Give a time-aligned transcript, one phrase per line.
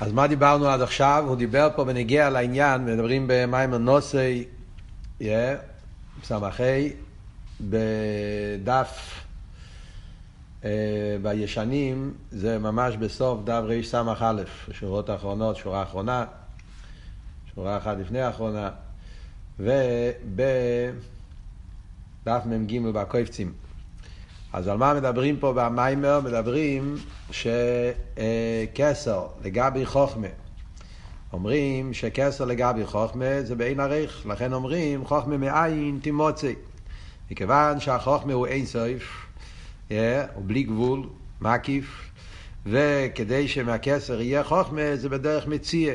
[0.00, 1.24] אז מה דיברנו עד עכשיו?
[1.26, 4.44] הוא דיבר פה בנגיע לעניין, מדברים במיימר נוסי,
[5.20, 5.24] yeah,
[6.22, 6.92] סמכי,
[7.60, 9.20] בדף
[10.62, 10.66] uh,
[11.22, 14.02] בישנים, זה ממש בסוף דף רס"א,
[14.70, 16.24] שורות האחרונות, שורה אחרונה,
[17.54, 18.70] שורה אחת לפני האחרונה,
[19.58, 19.72] ובדף
[22.46, 23.65] מ"ג בקויפצים.
[24.52, 26.20] אז על מה מדברים פה במיימר?
[26.20, 26.96] מדברים
[27.30, 30.26] שכסר לגבי חוכמה.
[31.32, 36.54] אומרים שכסר לגבי חוכמה זה בעין ערך, לכן אומרים חוכמה מאין תימוצי.
[37.30, 39.26] מכיוון שהחוכמה הוא אין סוף,
[39.88, 39.92] yeah,
[40.34, 41.02] הוא בלי גבול,
[41.40, 42.10] מקיף,
[42.66, 45.94] וכדי שמהכסר יהיה חוכמה זה בדרך מציע.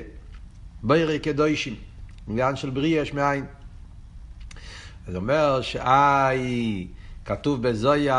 [0.84, 1.76] בירי קדושים,
[2.30, 3.46] עניין של בריא יש מאין.
[5.08, 6.88] זה אומר שאי...
[7.26, 8.14] כתוב בזויר,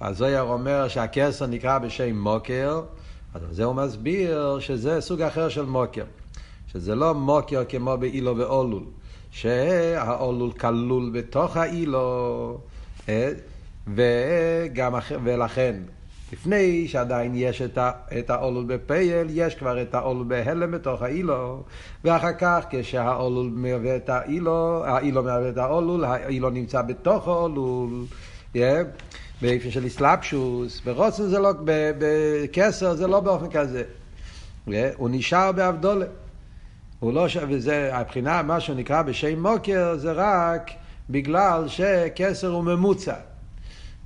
[0.00, 2.82] הזויר אומר שהכסר נקרא בשם מוקר,
[3.34, 6.04] אז זה הוא מסביר שזה סוג אחר של מוקר.
[6.72, 8.84] שזה לא מוקר כמו באילו ואולול,
[9.30, 12.58] שהאולול כלול בתוך האילו,
[13.08, 13.32] אה,
[13.86, 14.94] וגם,
[15.24, 15.74] ולכן
[16.32, 21.62] לפני שעדיין יש את, ה, את האולול בפייל, יש כבר את האולול בהלם בתוך האילו,
[22.04, 28.04] ואחר כך כשהאולול מהווה את האילו, האילו מהווה את האולול, האילו נמצא בתוך האולול,
[28.54, 28.58] yeah,
[29.42, 33.82] באופן של אסלאפשוס, ברוצן זה לא, בקסר זה לא באופן כזה,
[34.68, 36.06] yeah, הוא נשאר באבדולה.
[37.00, 40.70] הוא לא, וזה, הבחינה, מה שנקרא בשם מוקר, זה רק
[41.10, 43.14] בגלל שקסר הוא ממוצע.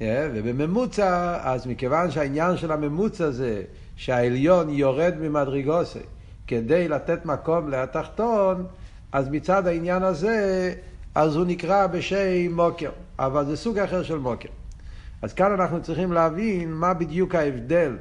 [0.05, 3.63] ובממוצע, אז מכיוון שהעניין של הממוצע זה
[3.97, 5.99] שהעליון יורד ממדרגוסי
[6.47, 8.67] כדי לתת מקום לתחתון,
[9.13, 10.75] אז מצד העניין הזה,
[11.15, 14.49] אז הוא נקרא בשם מוקר, אבל זה סוג אחר של מוקר.
[15.23, 17.97] אז כאן אנחנו צריכים להבין מה בדיוק ההבדל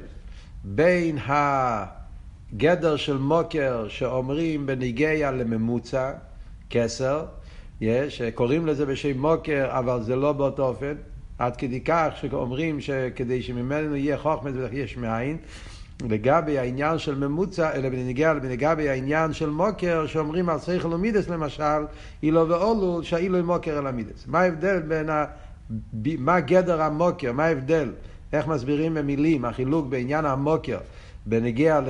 [0.64, 6.12] בין הגדר של מוקר שאומרים בניגיה לממוצע,
[6.70, 7.24] כסר,
[7.80, 10.94] יש, קוראים לזה בשם מוקר, אבל זה לא באותו אופן.
[11.42, 15.36] עד כדי כך שאומרים שכדי שממנו יהיה חוכמה זה יש מאין.
[16.08, 21.86] לגבי העניין של ממוצע, אלא בנגיע לגבי העניין של מוקר, שאומרים על שכל ומידס למשל,
[22.22, 24.26] אילו ואולו, שהאילו מוקר אל המידס.
[24.26, 25.24] מה ההבדל בין ה...
[26.18, 27.92] מה גדר המוקר, מה ההבדל?
[28.32, 30.78] איך מסבירים במילים, החילוק בעניין המוקר,
[31.26, 31.80] בנגיע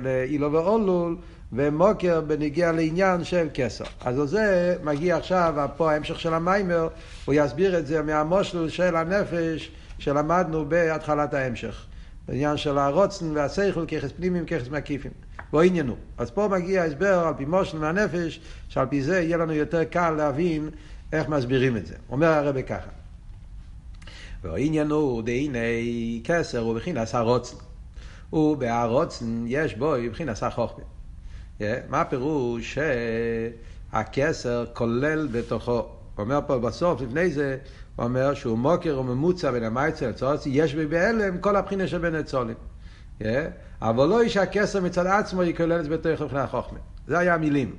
[0.00, 1.16] לאילו ואולול,
[1.52, 3.84] ומוקר בנגיע לעניין של כסר.
[4.00, 6.88] אז זה מגיע עכשיו, פה ההמשך של המיימר,
[7.24, 11.86] הוא יסביר את זה מהמושל של הנפש שלמדנו בהתחלת ההמשך.
[12.28, 15.10] בעניין של הרוצן והסייכל ככס פנימיים, ככס מקיפים.
[15.52, 15.96] בו עניינו.
[16.18, 20.10] אז פה מגיע הסבר על פי מושל מהנפש, שעל פי זה יהיה לנו יותר קל
[20.10, 20.70] להבין
[21.12, 21.94] איך מסבירים את זה.
[22.10, 22.90] אומר הרבי ככה.
[24.44, 27.56] והעניין הוא דהיני כסר הוא בחינס הרוצן.
[28.32, 30.84] ובהרוצן יש בו מבחינת החוכמה.
[31.88, 32.78] מה הפירוש
[33.92, 35.72] שהכסר כולל בתוכו?
[35.72, 37.56] הוא אומר פה בסוף, לפני זה,
[37.96, 42.14] הוא אומר שהוא מוקר וממוצע בין המייצר לצורצי, יש בי בהלם כל הבחינה של בין
[42.14, 42.56] הצולים.
[43.82, 46.78] אבל לא שהכסר מצד עצמו יכולל את בתוך מבחינת החוכמה.
[47.06, 47.74] זה היה המילים.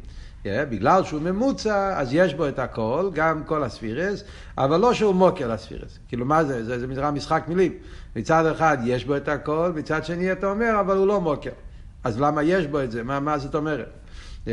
[0.46, 4.24] Yeah, בגלל שהוא ממוצע, אז יש בו את הכל, גם כל הספירס,
[4.58, 6.00] אבל לא שהוא מוקר לספירס.
[6.08, 6.66] כאילו, מה זה?
[6.66, 7.74] זה, זה משחק מילים.
[8.16, 11.50] מצד אחד יש בו את הכל, מצד שני אתה אומר, אבל הוא לא מוקר.
[12.04, 13.04] אז למה יש בו את זה?
[13.04, 13.90] מה, מה זאת אומרת?
[14.46, 14.50] Yeah,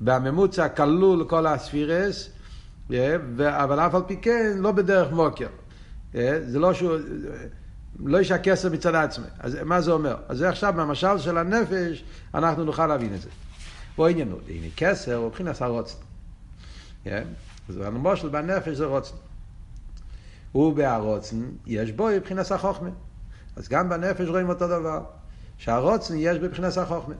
[0.00, 2.30] בממוצע כלול כל הספירס,
[2.90, 2.94] yeah,
[3.38, 5.48] אבל אף על פי כן לא בדרך מוקר.
[6.12, 6.96] Yeah, זה לא שהוא...
[8.04, 9.26] לא יש הכסף מצד עצמי.
[9.40, 10.16] אז מה זה אומר?
[10.28, 12.04] אז זה עכשיו במשל של הנפש,
[12.34, 13.28] אנחנו נוכל להבין את זה.
[13.96, 15.98] בוא עניינו, הנה כסר הוא מבחינת הרוצן.
[17.04, 17.08] Yeah,
[17.68, 19.16] אז המושל בנפש זה רוצן.
[20.54, 22.90] ובהרוצן יש בו מבחינת החוכמה.
[23.56, 25.04] אז גם בנפש רואים אותו דבר.
[25.58, 27.14] שהרוצן יש בבחינת החוכמה.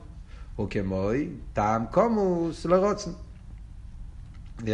[0.59, 3.11] וכמוי טעם קומוס לרוצן.
[4.59, 4.65] Yeah.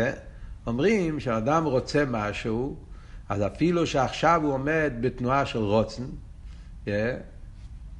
[0.67, 2.75] אומרים שאדם רוצה משהו,
[3.29, 6.03] אז אפילו שעכשיו הוא עומד בתנועה של רוצן,
[6.85, 6.89] yeah,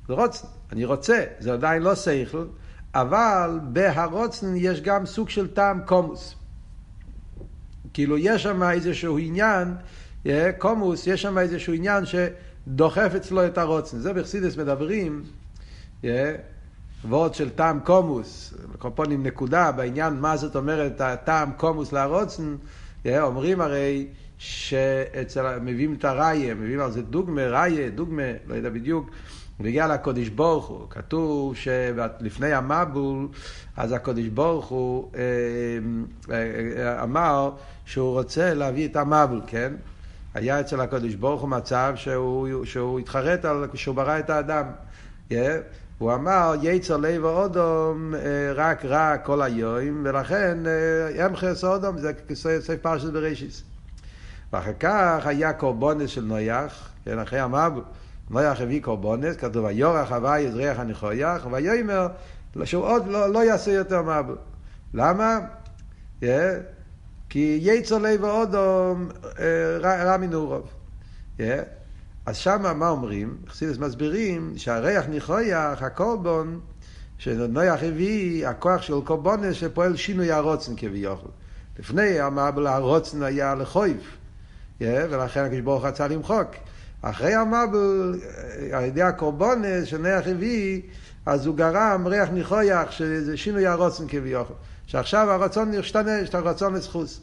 [0.08, 2.46] זה רוצן, אני רוצה, זה עדיין לא שכל,
[2.96, 6.36] אבל בהרוצן יש גם סוג של טעם קומוס.
[7.94, 9.74] כאילו יש שם איזשהו עניין,
[10.26, 14.00] yeah, קומוס, יש שם איזשהו עניין שדוחף אצלו את הרוצן.
[14.00, 15.24] זה בחסידס מדברים
[17.06, 22.56] וורד של טעם קומוס, קופונים נקודה בעניין מה זאת אומרת הטעם קומוס להרוצן,
[23.08, 24.08] אומרים הרי
[24.38, 29.10] שאצל, מביאים את הראיה, מביאים על זה דוגמה, ראיה, דוגמה, לא יודע בדיוק,
[29.62, 33.28] בגלל הקודש ברוך הוא, כתוב שלפני המבול,
[33.78, 35.22] אז הקודש ברוך הוא אה,
[36.32, 37.52] אה, אמר
[37.86, 39.74] שהוא רוצה להביא את המבול, כן?
[40.34, 44.66] היה אצל הקודש ברוך הוא מצב שהוא, שהוא התחרט על, כשהוא ברא את האדם.
[45.30, 45.34] Yeah,
[45.98, 48.14] הוא אמר, יצר לב אודום
[48.56, 50.58] רק רע כל היום, ולכן
[51.16, 53.64] ימחס אודום זה סעיף פרשת בראשיס.
[54.54, 57.84] ואחר כך היה קורבונס של נויח, כן, אחרי המבול.
[58.32, 62.08] נויח הביא קורבונס, כתוב, ויורח הווי יזריח הנכויח, ויאמר
[62.64, 64.38] שהוא עוד לא, לא יעשה יותר מבול.
[64.94, 65.40] למה?
[66.22, 66.26] Yeah,
[67.30, 69.10] כי יצר לב אודום
[69.82, 70.70] רע מנעורוב.
[71.38, 71.42] Yeah.
[72.26, 73.38] אז שמה מה אומרים?
[73.48, 76.60] חסידס מסבירים שהריח נכויח, הקורבון,
[77.18, 81.32] שנויח הביא, הכוח של קורבונס שפועל שינוי הרוצן כביכול.
[81.80, 84.02] לפני המבול הרוצן היה לחויב,
[84.80, 86.48] yeah, ולכן הקדוש ברוך רצה למחוק.
[87.02, 88.20] אחרי המבול,
[88.72, 90.82] על ידי הקורבונס שנויח הביא,
[91.26, 94.56] אז הוא גרם ריח נכויח, שזה שינוי הרוצן כביכול.
[94.88, 97.22] שעכשיו הרצון נשתנה, יש את הרצון לזכוס.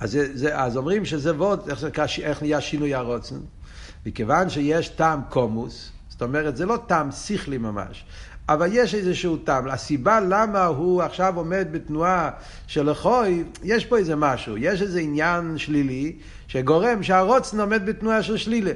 [0.00, 3.36] אז, זה, אז אומרים שזה ווד, איך, איך נהיה שינוי הרוצן?
[4.06, 8.04] מכיוון שיש טעם קומוס, זאת אומרת, זה לא טעם שכלי ממש,
[8.48, 9.68] אבל יש איזשהו טעם.
[9.68, 12.30] הסיבה למה הוא עכשיו עומד בתנועה
[12.66, 16.16] של לחוי, יש פה איזה משהו, יש איזה עניין שלילי
[16.48, 18.72] שגורם שהרוצן עומד בתנועה של שלילה.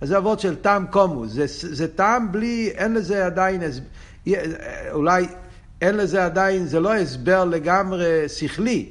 [0.00, 3.62] אז זה אבות של טעם קומוס, זה, זה טעם בלי, אין לזה עדיין,
[4.92, 5.26] אולי
[5.80, 8.88] אין לזה עדיין, זה לא הסבר לגמרי שכלי,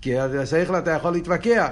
[0.00, 1.70] כי השכל אתה יכול להתווכח,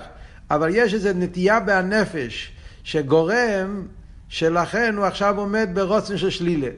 [0.51, 2.53] אבל יש איזו נטייה בהנפש
[2.85, 3.87] שגורם
[4.29, 6.69] שלכן הוא עכשיו עומד ברוצן של שלילה.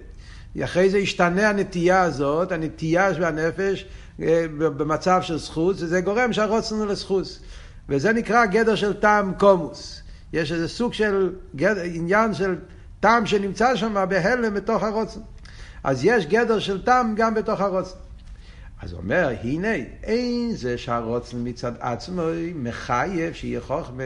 [0.65, 3.85] אחרי זה ישתנה הנטייה הזאת, הנטייה של הנפש
[4.23, 7.41] אה, במצב של זכות, וזה גורם שהרוצן הוא.
[7.89, 10.03] וזה נקרא גדר של טעם קומוס.
[10.33, 12.57] יש איזה סוג של גדר, עניין של
[13.01, 15.21] טעם שנמצא שם בהלם בתוך הרוצן.
[15.85, 17.97] אז יש גדר של טעם גם בתוך הרוצן.
[18.83, 22.23] אז אומר, הנה, אין זה שהרוצן מצד עצמו
[22.55, 24.03] מחייב שיהיה חוכמה.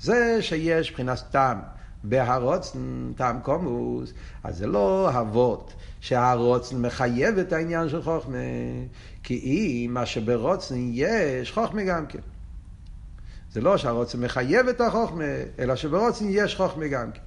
[0.00, 1.58] זה שיש מבחינת טעם
[2.04, 2.78] בהרוצן,
[3.16, 4.12] טעם קומוס,
[4.44, 8.38] אז זה לא אבות שהרוצן מחייב את העניין של חוכמה,
[9.22, 12.18] כי אם מה שברוצן יש, חוכמה גם כן.
[13.56, 15.24] זה לא שהרוצן מחייב את החוכמה,
[15.58, 17.20] אלא שברוצן יש חוכמה גם כן.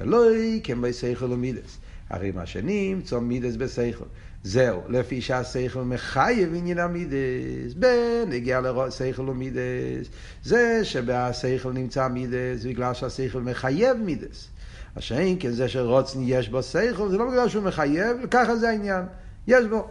[0.00, 1.78] אלוהי כמו שכל ומידס.
[2.10, 4.04] הרי מה שנמצא מידס בשכל.
[4.42, 10.06] זהו, לפי שהשכל מחייב עניין המידס, בנגיע לשכל ומידס.
[10.44, 14.48] זה שבשכל נמצא מידס, בגלל שהשכל מחייב מידס.
[14.96, 19.04] השאין כן זה שרוצן יש בו שכל, זה לא בגלל שהוא מחייב, ככה זה העניין.
[19.46, 19.88] יש בו.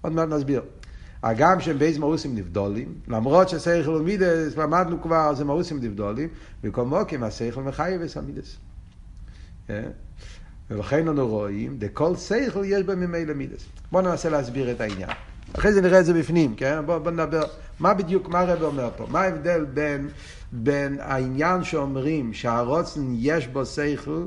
[0.00, 0.62] עוד מעט נסביר.
[1.22, 6.28] הגם שהם בית מהותים נבדלים, למרות ששכל ומידות, למדנו כבר, זה מהותים נבדלים,
[6.62, 8.56] מכל מקום השכל מחייב המידות.
[9.66, 9.90] כן?
[10.70, 13.64] ולכן אנו רואים, דכל שכל יש בהם ממילא מידות.
[13.92, 15.10] בואו ננסה להסביר את העניין.
[15.58, 16.86] אחרי זה נראה את זה בפנים, כן?
[16.86, 17.42] בואו בוא נדבר,
[17.80, 19.06] מה בדיוק, מה הרב אומר פה?
[19.10, 20.08] מה ההבדל בין,
[20.52, 24.26] בין העניין שאומרים שהרצון יש בו שכל,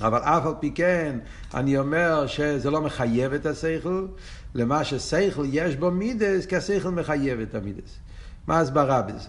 [0.00, 1.18] אבל אף על פי כן,
[1.54, 4.06] אני אומר שזה לא מחייב את השכל,
[4.56, 7.98] למה ששכל יש בו מידות, כי השכל מחייב את המידות.
[8.46, 9.28] מה ההסברה בזה?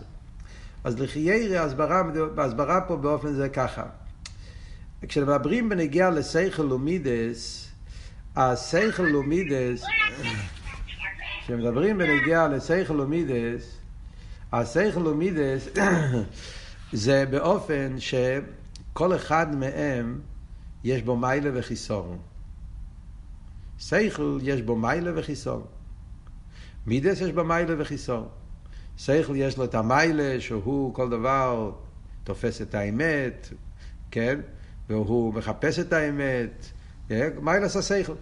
[0.84, 2.04] אז לחיירי ההסברה,
[2.38, 3.84] ההסברה פה באופן זה ככה.
[5.08, 7.68] כשמדברים בנוגע לשכל ומידות,
[8.36, 9.84] השכל ומידות,
[11.44, 13.78] כשמדברים בנוגע לשכל ומידות,
[14.54, 15.68] השכל ומידות
[16.94, 20.20] זה באופן שכל אחד מהם
[20.84, 22.18] יש בו מיילה וחיסורון.
[23.80, 25.66] שכל יש בו מיילה וחיסורון.
[26.88, 28.28] מידס יש בו מיילה וחיסורון.
[28.98, 31.72] שכל יש לו את המיילה שהוא כל דבר
[32.24, 33.50] תופס את האמת,
[34.12, 34.40] כן?
[34.90, 36.66] והוא מחפש את האמת,
[37.42, 38.14] מיילס השכל.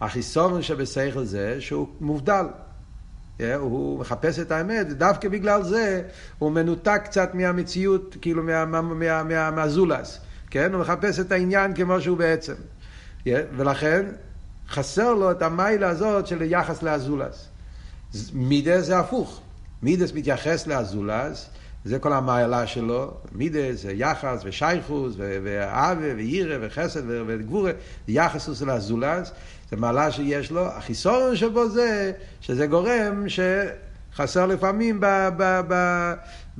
[0.00, 2.46] החיסון שבשכל זה שהוא מובדל.
[3.54, 6.02] הוא מחפש את האמת, דווקא בגלל זה
[6.38, 10.20] הוא מנותק קצת מהמציאות, כאילו מה, מה, מה, מה, מהזולס.
[10.50, 10.72] כן?
[10.72, 12.54] הוא מחפש את העניין כמו שהוא בעצם.
[13.26, 14.06] ולכן
[14.68, 17.48] חסר לו את המיילה הזאת של יחס לאזולס.
[18.32, 19.40] מידס זה הפוך.
[19.82, 21.50] מידס מתייחס לאזולס,
[21.84, 27.72] זה כל המעלה שלו, מידס, זה יחס ושייכוס ואהבה וירא וחסד וגבורה,
[28.08, 29.32] יחסוס של הזולז,
[29.70, 35.06] זה מעלה שיש לו, החיסורון שבו זה, שזה גורם שחסר לפעמים ב,
[35.36, 35.60] ב,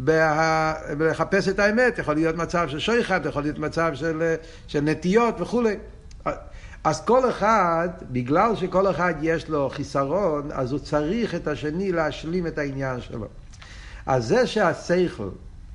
[0.05, 0.13] ב,
[0.99, 4.35] בלחפש את האמת, יכול להיות מצב של שויחת, יכול להיות מצב של,
[4.67, 5.77] של נטיות וכולי.
[6.87, 12.47] אז כל אחד, בגלל שכל אחד יש לו חיסרון, אז הוא צריך את השני להשלים
[12.47, 13.27] את העניין שלו.
[14.07, 15.29] אז זה שהשכל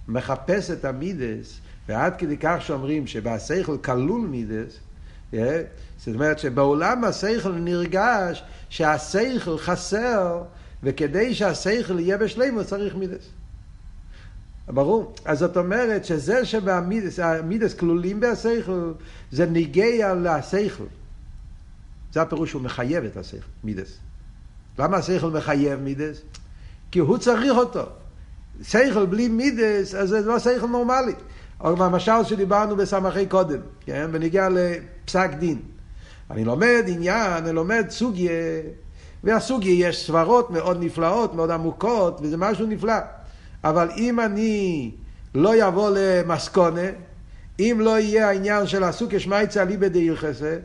[0.08, 4.80] מחפש את המידס, ועד כדי כך שאומרים שבשכל כלול מידס,
[5.34, 5.62] אה,
[5.98, 10.44] זאת אומרת שבעולם השכל נרגש שהשכל חסר,
[10.84, 13.30] וכדי שהשכל יהיה בשלימו צריך מידס.
[14.68, 15.14] ברור.
[15.26, 18.92] אז זאת אומרת שזה שהמידס כלולים בהסייכל,
[19.32, 20.84] זה ניגע להסייכל.
[22.14, 23.98] זה הפירוש שהוא מחייב את הסייכל, מידס.
[24.80, 26.22] למה הסייכל מחייב מידס?
[26.92, 27.84] כי הוא צריך אותו.
[28.64, 31.14] סייכל בלי מידס, אז זה לא סייכל נורמלי.
[31.62, 34.10] או במשל שדיברנו בסמכי קודם, כן?
[34.12, 35.60] ונגיע לפסק דין.
[36.32, 38.32] אני לומד עניין, אני לומד סוגיה,
[39.24, 42.94] והסוגיה יש סברות מאוד נפלאות, מאוד עמוקות, וזה משהו נפלא.
[43.64, 44.92] אבל אם אני
[45.36, 46.88] לא יבוא למסקונה,
[47.60, 50.58] אם לא יהיה העניין של הסוגיה שמייצא ליבא דהילכסה,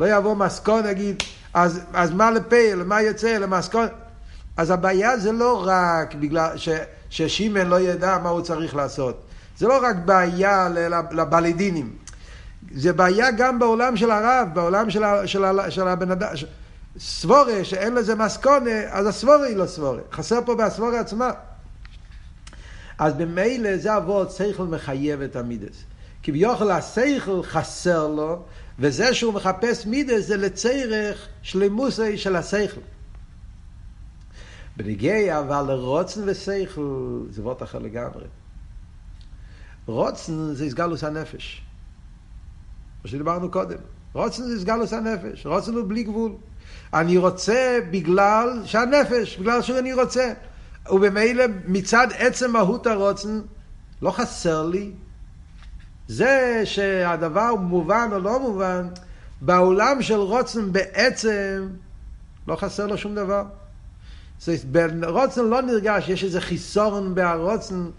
[0.00, 1.22] לא יבוא מסקונה, נגיד,
[1.54, 3.88] אז, אז מה לפייל, מה יוצא למסקונה?
[4.56, 6.68] אז הבעיה זה לא רק בגלל ש,
[7.10, 9.22] ששימן לא ידע מה הוא צריך לעשות.
[9.58, 10.68] זה לא רק בעיה
[11.12, 11.92] לבלידינים.
[12.74, 16.28] זה בעיה גם בעולם של הרב, בעולם של, ה, של, ה, של הבן אדם.
[16.98, 20.00] סבורה שאין לזה מסקונה, אז הסבורה היא לא סבורה.
[20.12, 21.30] חסר פה בסבורה עצמה.
[22.98, 25.84] אז במילא זה אבות שכל מחייב את המידס.
[26.22, 28.42] כי ביוכל השכל חסר לו,
[28.78, 32.80] וזה שהוא מחפש מידס זה לצרך שלמוסי של השכל.
[34.76, 38.24] בנגיע אבל לרוצן ושכל זה וורט אחר לגמרי.
[39.86, 41.62] רוצן זה הסגלוס הנפש.
[43.04, 43.78] מה שדיברנו קודם.
[44.12, 45.46] רוצן זה הסגלוס הנפש.
[45.46, 46.32] רוצן הוא בלי גבול.
[46.94, 50.32] אני רוצה בגלל שהנפש, בגלל שאני רוצה.
[50.90, 53.40] ובמילא מצד עצם מהות הרוצן,
[54.02, 54.92] לא חסר לי.
[56.08, 58.88] זה שהדבר מובן או לא מובן,
[59.40, 61.68] בעולם של רוצן בעצם
[62.48, 63.44] לא חסר לו שום דבר.
[65.00, 67.90] ברוצן לא נרגש, יש איזה חיסורן בהרוצן,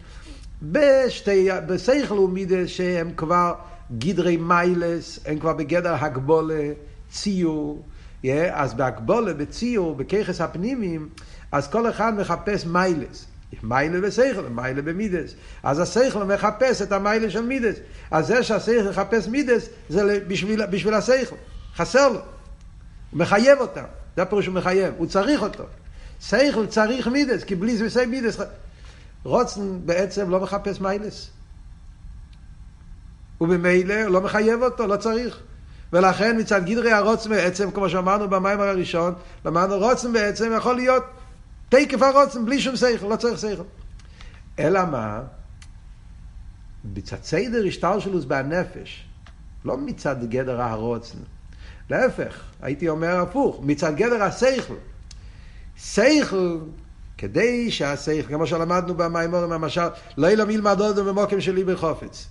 [0.62, 3.53] בשתי, בשכל ומידס שהם כבר
[3.98, 6.72] גדרי מיילס, הם כבר בגדר הגבולה,
[7.12, 7.83] ציור.
[8.24, 11.10] Yeah, אז בהגבולה, בציור, בככס הפנימיים,
[11.51, 13.25] אז כל אחד מחפש מיילס.
[13.63, 15.33] מיילה בשכל, מיילה במידס.
[15.63, 17.75] אז השכל מחפש את המיילה של מידס.
[18.12, 21.36] אז זה שהשכל מחפש מידס, זה בשביל, בשביל השכל.
[21.75, 22.19] חסר לו.
[23.12, 23.83] הוא מחייב אותם.
[24.15, 24.93] זה הפירוש הוא מחייב.
[24.98, 25.63] הוא צריך אותו.
[26.22, 28.38] שכל צריך מידס, כי בלי זה מידס.
[29.24, 31.29] רוצן בעצם לא מחפש מיילס.
[33.41, 35.39] ובמילא לא מחייב אותו, לא צריך.
[35.93, 39.13] ולכן מצד גדרי הרוצן בעצם, כמו שאמרנו במיימר הראשון,
[39.45, 41.03] למדנו רוצן בעצם יכול להיות
[41.74, 43.63] תקף הרוצן בלי שום שכל, לא צריך שכל.
[44.60, 45.22] אלא מה?
[46.96, 49.06] מצד סדר השתלשלוס בנפש,
[49.65, 51.18] לא מצד גדר הרוצן.
[51.89, 54.74] להפך, הייתי אומר הפוך, מצד גדר השכל.
[55.77, 56.60] שכל,
[57.18, 59.88] כדי שהשכל, כמו שלמדנו במימורים המשל,
[60.18, 62.27] לא ילום ילמד עוד במוקם שלי בחופץ.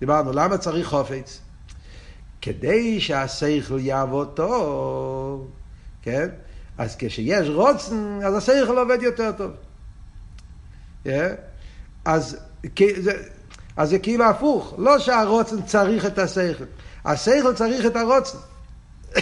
[0.00, 1.40] דיברנו, למה צריך חופץ?
[2.42, 5.50] כדי שהשכל יעבוד טוב,
[6.02, 6.28] כן?
[6.78, 9.50] אז כשיש רוצן, אז השכל עובד יותר טוב.
[11.06, 11.08] Yeah?
[12.04, 12.36] אז,
[13.76, 16.64] אז זה כאילו הפוך, לא שהרוצן צריך את השכל,
[17.04, 18.38] השכל צריך את הרוצן.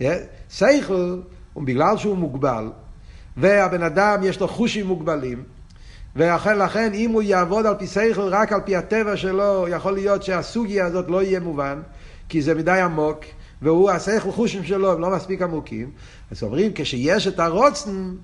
[0.00, 0.04] yeah?
[0.50, 1.20] שכל,
[1.56, 2.70] בגלל שהוא מוגבל,
[3.36, 5.44] והבן אדם יש לו חושים מוגבלים,
[6.16, 10.22] ולכן לכן אם הוא יעבוד על פי שכל רק על פי הטבע שלו, יכול להיות
[10.22, 11.82] שהסוגיה הזאת לא יהיה מובן,
[12.28, 13.24] כי זה מדי עמוק,
[13.64, 15.90] והוא, השכל חושים שלו הם לא מספיק עמוקים,
[16.30, 18.14] אז אומרים, כשיש את הרוצן,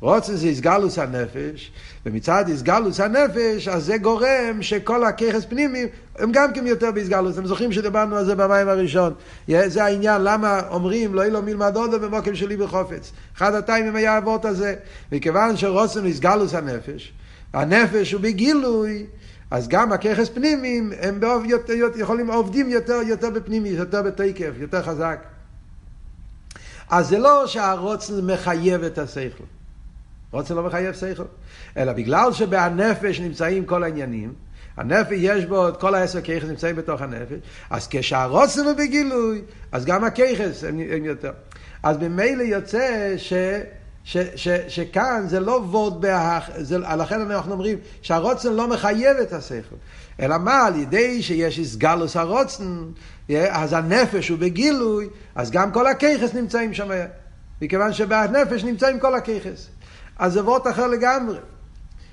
[0.00, 1.72] רוצן זה איסגלוס הנפש,
[2.06, 7.38] ומצד איסגלוס הנפש, אז זה גורם שכל הככס פנימיים הם גם כן יותר באיסגלוס.
[7.38, 9.14] אתם זוכרים שדיברנו על זה במים הראשון.
[9.48, 13.12] זה העניין, למה אומרים, לא אילו מלמד עוד במוקם שלי בחופץ.
[13.36, 14.74] אחד הטיימים היה אבות הזה.
[15.12, 17.12] מכיוון שרוצן הוא איסגלוס הנפש,
[17.52, 19.06] הנפש הוא בגילוי,
[19.50, 24.82] אז גם הככס פנימיים, הם בעוב יותר, יכולים, עובדים יותר, יותר בפנימי, יותר בתקף, יותר
[24.82, 25.24] חזק.
[26.90, 29.44] אז זה לא שהרוצן מחייב את השכל.
[30.30, 31.24] רוצן לא מחייב שכל.
[31.76, 34.34] אלא בגלל שבהנפש נמצאים כל העניינים,
[34.76, 37.38] הנפש יש בו את כל העשר ככס נמצאים בתוך הנפש,
[37.70, 39.42] אז כשהרוצן הוא בגילוי,
[39.72, 41.32] אז גם הככס הם, הם יותר.
[41.82, 43.32] אז ממילא יוצא ש...
[44.04, 49.32] ש, ש, שכאן זה לא וורד בהך, זה, לכן אנחנו אומרים שהרוצן לא מחייב את
[49.32, 49.76] השכל,
[50.20, 52.84] אלא מה, על ידי שיש איסגלוס הרוצן,
[53.48, 56.88] אז הנפש הוא בגילוי, אז גם כל הככס נמצאים שם,
[57.62, 59.66] מכיוון שבנפש נמצאים כל הככס.
[60.18, 61.38] אז זה וורד אחר לגמרי.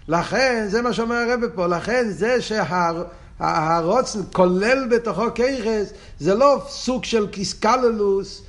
[0.08, 7.06] לכן, זה מה שאומר הרב פה, לכן זה שהרוצן כולל בתוכו ככס, זה לא סוג
[7.06, 8.42] של קיסקללוס,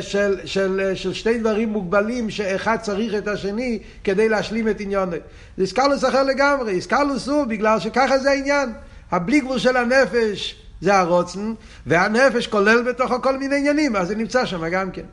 [0.00, 5.12] של, של, של שתי דברים מוגבלים שאחד צריך את השני כדי להשלים את עניונו.
[5.56, 8.72] זה איסקלוס אחר לגמרי, איסקלוס הוא בגלל שככה זה העניין.
[9.10, 11.52] הבלי גבול של הנפש זה הרוצן,
[11.86, 15.04] והנפש כולל בתוכו כל מיני עניינים, אז זה נמצא שם גם כן.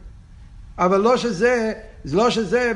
[0.78, 1.74] אבל לא שזה,
[2.06, 2.72] לא שזה,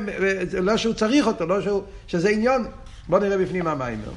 [0.53, 2.65] לא שהוא צריך אותו, לא שהוא, שזה עניון.
[3.10, 4.12] בואו נראה בפנים המיימר.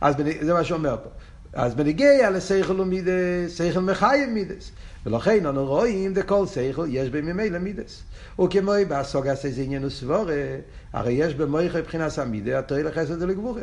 [0.00, 1.10] אז זה מה שאומר פה.
[1.52, 4.70] אז בנגיע לשכל ומידס, שכל מחייב מידס.
[5.06, 8.02] ולכן אנו רואים דכל שכל יש בממילא מידס.
[8.44, 10.56] וכמו בהסוגה זה עניין וסבורה,
[10.92, 13.62] הרי יש במויכה מבחינת המידה, התוהי לחסד ולגבורה.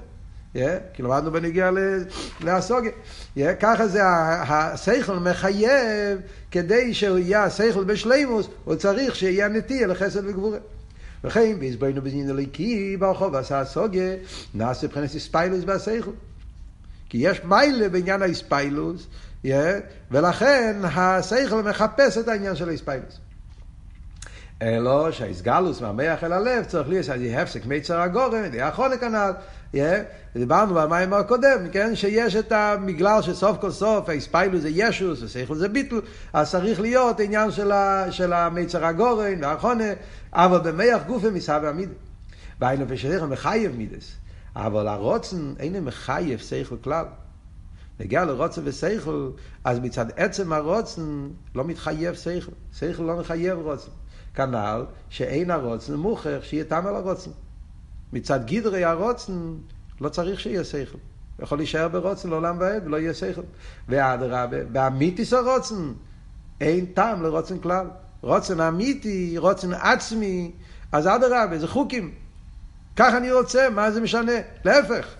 [0.94, 1.72] כי למדנו בנגיע
[2.44, 2.90] להסוגה.
[3.60, 6.20] ככה זה השכל מחייב,
[6.52, 10.58] כדי שהוא יהיה השכל בשלימוס, הוא צריך שיהיה נטייה לחסד וגבורה.
[11.24, 14.16] וכן, והסברנו בזין אליקי, ברחוב עשה הסוגה,
[14.54, 16.12] נעשה מבחינת הספיילוס בהשכל.
[17.10, 19.08] כי יש מיילה בעניין האספיילוס,
[19.46, 19.50] yeah,
[20.12, 23.20] ולכן השכל מחפש את העניין של האספיילוס.
[24.62, 27.06] אלו שהאיסגלוס מהמח אל הלב צריך להיות
[27.38, 29.32] הפסק מיצר הגורם, זה האחרונה כנ"ל.
[30.36, 35.70] דיברנו במים הקודם, כן, שיש את המגלל שסוף כל סוף האספיילוס זה ישוס ושכל זה
[35.70, 36.02] ביטל,
[36.34, 39.94] אז צריך להיות עניין של, ה, של המיצר הגורם והאחרונה,
[40.34, 41.90] אבל במח גופה מסע ועמיד.
[42.60, 44.12] והיינו ושליח מחייב מידס.
[44.56, 47.06] אבל הרוצן אינו מחייב שכל כלל.
[48.00, 49.30] נגיע לרוצן ושכל,
[49.64, 52.52] אז מצד עצם הרוצן לא מתחייב שכל.
[52.74, 53.92] שכל לא מחייב רוצן.
[54.36, 57.32] כנ"ל שאין הרוצן מוכרח שיהיה טעם על הרוצן.
[58.14, 59.34] מצד גדרי הרוצן
[60.02, 60.98] לא צריך שיהיה שכל.
[61.40, 63.42] יכול להישאר ברוצן לעולם ועד ולא יהיה שכל.
[63.88, 65.94] ואדרבה, באמיתיס הרוצן
[66.62, 67.88] אין טעם לרוצן כלל.
[68.22, 70.52] רוצן אמיתי, רוצן עצמי,
[70.92, 72.12] אז אדרבה, זה חוקים.
[72.96, 74.32] ככה אני רוצה, מה זה משנה?
[74.66, 75.16] להפך.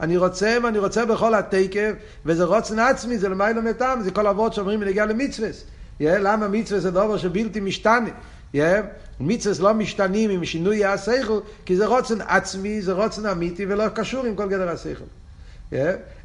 [0.00, 1.92] אני רוצה ואני רוצה בכל התקף,
[2.26, 5.48] וזה רוצן עצמי, זה למיילא מטעם, זה כל אבות שאומרים בנגיעה למצווה.
[5.50, 8.08] Yeah, למה מצווה זה דבר שבלתי משתנה?
[8.54, 8.58] Yeah,
[9.20, 14.24] מצווה לא משתנים עם שינוי השכל, כי זה רוצן עצמי, זה רוצן אמיתי, ולא קשור
[14.24, 15.04] עם כל גדר השכל.
[15.72, 15.74] Yeah,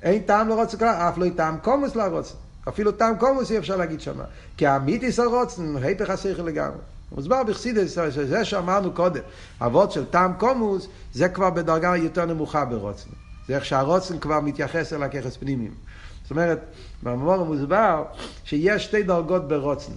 [0.03, 2.35] אין טעם לרוצן כלל, אף לא טעם קומוס לרוצן.
[2.67, 4.23] אפילו טעם קומוס אי אפשר להגיד שמה.
[4.57, 6.77] כי האמיתיס הרוצן, היפך השכל לגמרי.
[7.11, 9.21] מוסבר בחסידס, זה שאמרנו קודם,
[9.61, 13.09] אבות של טעם קומוס, זה כבר בדרגה יותר נמוכה ברוצן.
[13.47, 15.73] זה איך שהרוצן כבר מתייחס אל הככס פנימיים.
[16.21, 16.59] זאת אומרת,
[17.03, 18.03] במאמר מוסבר
[18.43, 19.93] שיש שתי דרגות ברוצן.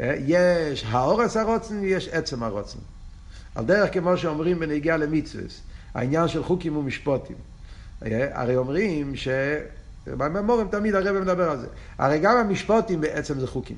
[0.00, 2.78] יש האורס הרוצן ויש עצם הרוצן.
[3.54, 5.44] על דרך כמו שאומרים בנגיעה למצווה,
[5.94, 7.36] העניין של חוקים ומשפוטים.
[8.32, 9.28] הרי אומרים ש...
[10.06, 11.66] בממורים תמיד הרב מדבר על זה.
[11.98, 13.76] הרי גם המשפוטים בעצם זה חוקים.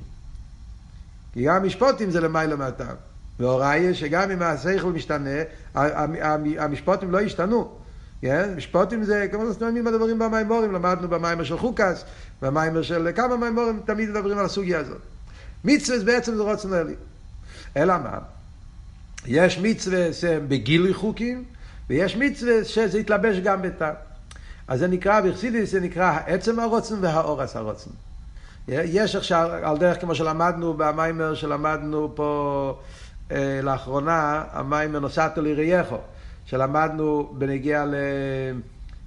[1.33, 2.95] כי גם המשפוטים זה למעלה מהטעם.
[3.39, 5.29] והוראי שגם אם השכל משתנה,
[6.57, 7.76] המשפוטים לא ישתנו.
[8.21, 8.53] כן?
[8.57, 12.05] משפוטים זה כמו שתמיד מדברים במימורים, למדנו במיימר של חוקס,
[12.41, 15.01] במיימר של כמה מימורים תמיד מדברים על הסוגיה הזאת.
[15.63, 16.95] מצווה בעצם זה רוצן אלי.
[17.77, 18.19] אלא מה?
[19.25, 21.43] יש מצווה שהם בגילוי חוקים,
[21.89, 23.93] ויש מצווה שזה יתלבש גם בטעם.
[24.67, 27.89] אז זה נקרא, בחסידיס זה נקרא העצם הרוצן והאורס הרוצן.
[28.67, 32.79] יש עכשיו, על דרך כמו שלמדנו במיימר שלמדנו פה
[33.31, 35.97] אה, לאחרונה, המיימר נוסעתו לירייכו,
[36.47, 37.85] שלמדנו בנגיע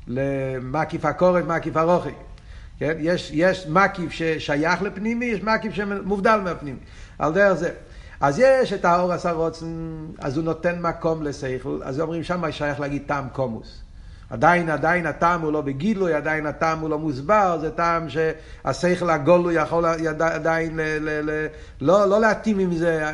[0.07, 2.11] למקיף הקורף, מקיף הרוחי.
[2.79, 2.97] כן?
[2.99, 6.79] יש, יש מקיף ששייך לפנימי, יש מקיף שמובדל מהפנימי.
[7.19, 7.71] על דרך זה.
[8.21, 9.67] אז יש את האור עשה רוצן,
[10.19, 13.83] אז הוא נותן מקום לשכל, אז אומרים שם שייך להגיד טעם קומוס.
[14.31, 19.55] עדיין, עדיין הטעם הוא לא בגילוי, עדיין הטעם הוא לא מוסבר, זה טעם שהשכל הגולוי
[19.55, 19.85] יכול
[20.21, 21.47] עדיין ל, ל, ל,
[21.81, 23.13] לא, לא להתאים עם זה.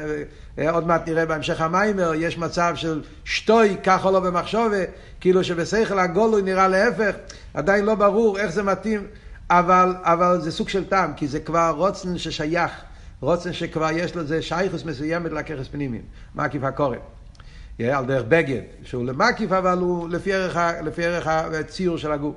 [0.71, 4.85] עוד מעט נראה בהמשך המיימר, יש מצב של שטוי, ככה לא במחשובה,
[5.21, 7.15] כאילו שבשכל הגולוי נראה להפך,
[7.55, 9.07] עדיין לא ברור איך זה מתאים,
[9.51, 12.71] אבל, אבל זה סוג של טעם, כי זה כבר רוצן ששייך,
[13.21, 16.03] רוצן שכבר יש לזה שייכוס מסוימת לככס פנימיים,
[16.35, 16.99] מקיף הקורן.
[17.93, 22.37] על דרך בגד, שהוא למקיף אבל הוא לפי ערך, לפי ערך הציור של הגוף.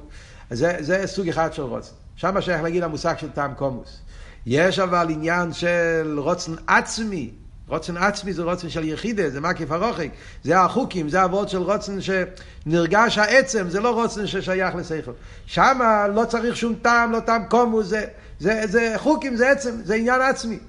[0.50, 1.92] זה, זה סוג אחד של רוצן.
[2.16, 4.02] שם שייך להגיד המושג של טעם קומוס.
[4.46, 7.32] יש אבל עניין של רוצן עצמי,
[7.70, 10.08] רוצן עצמי זה רוצן של יחידה, זה מקיף הרוחק,
[10.44, 15.12] זה החוקים, זה אבות של רוצן שנרגש העצם, זה לא רוצן ששייך לשכל.
[15.46, 15.80] שם
[16.16, 18.06] לא צריך שום טעם, לא טעם קומוס, זה,
[18.40, 20.60] זה, זה חוקים, זה עצם, זה עניין עצמי.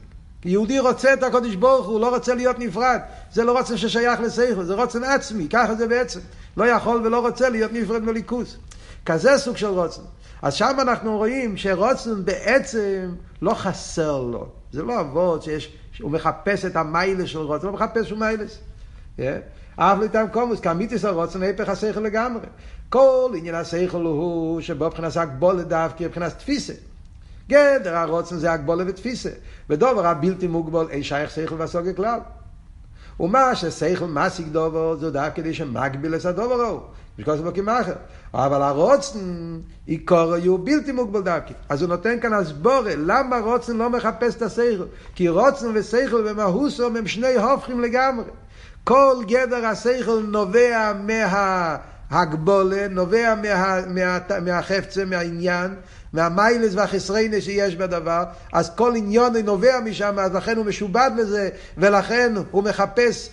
[0.45, 3.01] יהודי רוצה את הקודש ברוך הוא, לא רוצה להיות נפרד.
[3.33, 6.21] זה לא רוצן ששייך לשכל, זה רוצן עצמי, ככה זה בעצם.
[6.57, 8.57] לא יכול ולא רוצה להיות נפרד מליכוס.
[9.07, 10.03] כזה סוג של רוצן.
[10.43, 14.49] אז שם אנחנו רואים שרוצן בעצם לא חסר לו.
[14.73, 18.59] זה לא אבות שיש, הוא מחפש את המיילה של רוצן, הוא מחפש שום מיילס.
[19.77, 22.47] אף לא איתם קומוס, כאמיתיס הרוצן, היפך השכל לגמרי.
[22.89, 26.73] כל עניין השכל הוא שבו מבחינת הגבולת דווקא, מבחינת תפיסה.
[27.49, 29.31] גדר הרוצן זה הגבולה ותפיסה.
[29.71, 32.21] ודובר הבלתי מוגבל אין שייך שכל והסוגיה כלל.
[33.21, 36.81] ומה ששכל מסיק דובר זה דווקא כדי שמגביל את הדובר ההוא.
[37.19, 37.95] משקול סבוקים אחר.
[38.35, 39.19] אבל הרוצן
[39.87, 41.55] עיקור הוא בלתי מוגבל דווקא.
[41.69, 44.85] אז הוא נותן כאן הסבורה, למה רוצן לא מחפש את השכל?
[45.15, 48.25] כי רוצן ושכל במהוסו הם שני הופכים לגמרי.
[48.85, 50.93] כל גדר השכל נובע
[52.13, 55.75] מההגבולה, נובע מה, מה, מהחפצה, מהעניין,
[56.13, 62.35] מהמיילס והחסריינה שיש בדבר, אז כל עניון נובע משם, אז לכן הוא משובד לזה, ולכן
[62.51, 63.31] הוא מחפש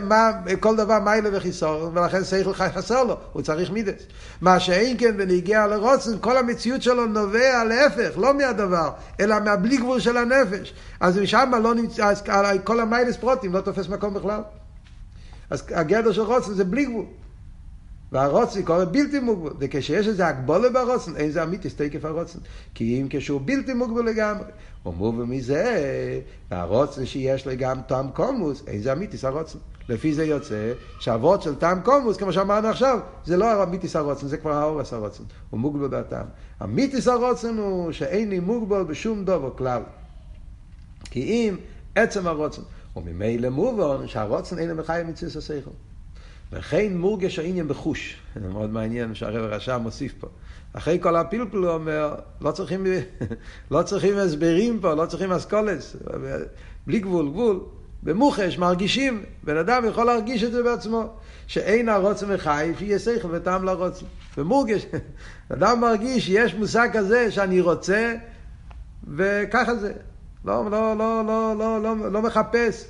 [0.00, 4.02] מה, כל דבר מיילה וחיסור, ולכן שכל חסר לו, הוא צריך מידס.
[4.40, 10.00] מה שאין כן ונגיע לרוצן, כל המציאות שלו נובע להפך, לא מהדבר, אלא מהבלי גבול
[10.00, 10.74] של הנפש.
[11.00, 12.22] אז משם לא נמצא, אז
[12.64, 14.40] כל המיילס פרוטים לא תופס מקום בכלל.
[15.50, 17.04] אז הגדר של רוצן זה בלי גבול.
[18.12, 22.38] והרוצן קורא בלתי מוגבל, וכשיש איזה הגבולה ברוצן, אין זה אמיתי תקף הרוצן.
[22.74, 24.44] כי אם כשהוא בלתי מוגבל לגמרי,
[24.82, 29.58] הוא מובן מזה, והרוצן שיש לו גם טעם קומוס, אין זה אמיתיס הרוצן.
[29.88, 34.36] לפי זה יוצא שהאבות של טעם קומוס, כמו שאמרנו עכשיו, זה לא אמיתיס הרוצן, זה
[34.36, 35.22] כבר האורס הרוצן.
[35.50, 36.26] הוא מוגבל בטעם.
[36.62, 39.82] אמיתיס הרוצן הוא שאין לי מוגבל בשום דובר כלל.
[41.04, 41.56] כי אם
[41.94, 42.62] עצם הרוצן,
[42.96, 45.70] וממילא מובן שהרוצן אין למחייב מציאס השכל.
[46.52, 48.16] וכן מורגש העניין בחוש.
[48.34, 50.26] זה מאוד מעניין שהרב הרשע מוסיף פה.
[50.72, 52.86] אחרי כל הפלפל הוא אומר, לא צריכים,
[53.70, 55.96] לא צריכים הסברים פה, לא צריכים אסכולס.
[56.86, 57.60] בלי גבול, גבול.
[58.02, 61.12] במוחש מרגישים, בן אדם יכול להרגיש את זה בעצמו,
[61.46, 64.06] שאין הרוצן מחייב, שיהיה שכל וטעם לרוצן.
[64.36, 64.86] במורגש,
[65.52, 68.14] אדם מרגיש שיש מושג כזה שאני רוצה,
[69.16, 69.92] וככה זה.
[70.44, 72.84] לא, לא, לא, לא, לא, לא, לא מחפש.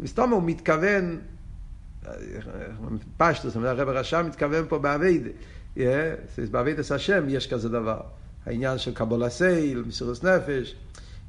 [0.00, 1.18] מסתום הוא מתכוון
[3.16, 5.30] פשטות, הרבי הרש"ב מתכוון פה בעבודה.
[6.50, 8.00] בעבודת השם יש כזה דבר.
[8.46, 10.74] העניין של קבלת עול, מסירות נפש.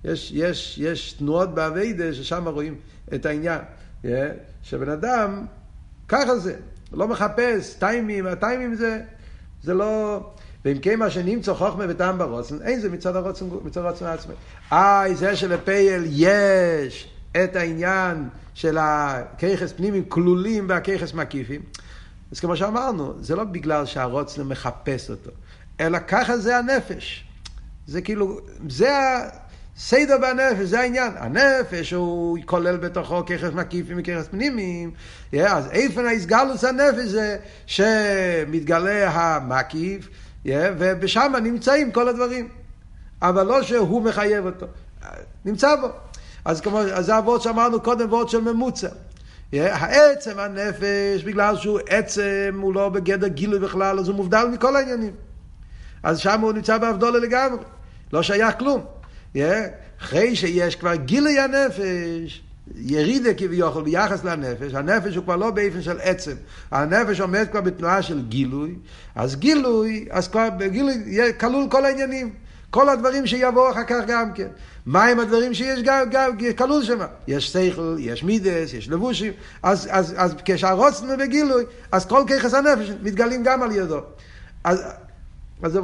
[0.04, 2.76] יש, יש, יש תנועות בעבודה ששם רואים
[3.14, 3.60] את העניין.
[4.64, 5.46] שבן אדם,
[6.08, 6.56] ככה זה,
[6.94, 9.02] לא מחפש טעמים, הטעמים זה,
[9.64, 10.20] זה לא...
[10.66, 14.34] ואם כן מה שנמצא חוכמה וטעם ברצון, אין זה מצד הרצון, מצד הרצון עצמו.
[14.72, 21.62] אה, זה שלפועל יש את העניין של הכוחות פנימיים כלולים והכוחות מקיפים.
[22.32, 25.32] אז כמו שאמרנו, זה לא בגלל שהרוצן מחפש אותו,
[25.80, 27.24] אלא ככה זה הנפש.
[27.88, 28.90] זה כאילו, זה
[29.78, 31.12] הסדר בנפש, זה העניין.
[31.18, 34.92] הנפש הוא כולל בתוכו ככס מקיפים וככס פנימיים.
[35.34, 40.10] Yeah, אז איפה ההסגלוס הנפש זה שמתגלה המקיף,
[40.46, 42.50] yeah, ובשם נמצאים כל הדברים.
[43.22, 44.66] אבל לא שהוא מחייב אותו.
[45.46, 45.88] נמצא בו.
[46.48, 48.88] אז כמו, אז זה הוורד שאמרנו קודם, וורד של ממוצע.
[49.54, 55.12] העצם הנפש, בגלל שהוא עצם, הוא לא בגדר גילוי בכלל, אז הוא מובדל מכל העניינים.
[56.04, 57.60] אז שם הוא נמצא בהבדולה לגמרי,
[58.14, 58.86] לא שייך כלום.
[60.02, 62.44] אחרי שיש כבר גילוי הנפש,
[62.76, 66.36] ירידה כביכול ביחס לנפש, הנפש הוא כבר לא באופן של עצם,
[66.72, 68.76] הנפש עומד כבר בתנועה של גילוי,
[69.16, 70.94] אז גילוי, אז כבר בגילוי
[71.40, 72.34] כלול כל העניינים.
[72.70, 74.48] כל הדברים שיבואו אחר כך גם כן.
[74.86, 77.00] מהם הדברים שיש גם, גם כלול שם?
[77.28, 82.90] יש שכל, יש מידס, יש לבושים, אז, אז, אז כשהרוצנו בגילוי, אז כל ככס הנפש
[83.04, 84.00] מתגלים גם על ידו.
[84.64, 84.84] אז,
[85.64, 85.78] אז,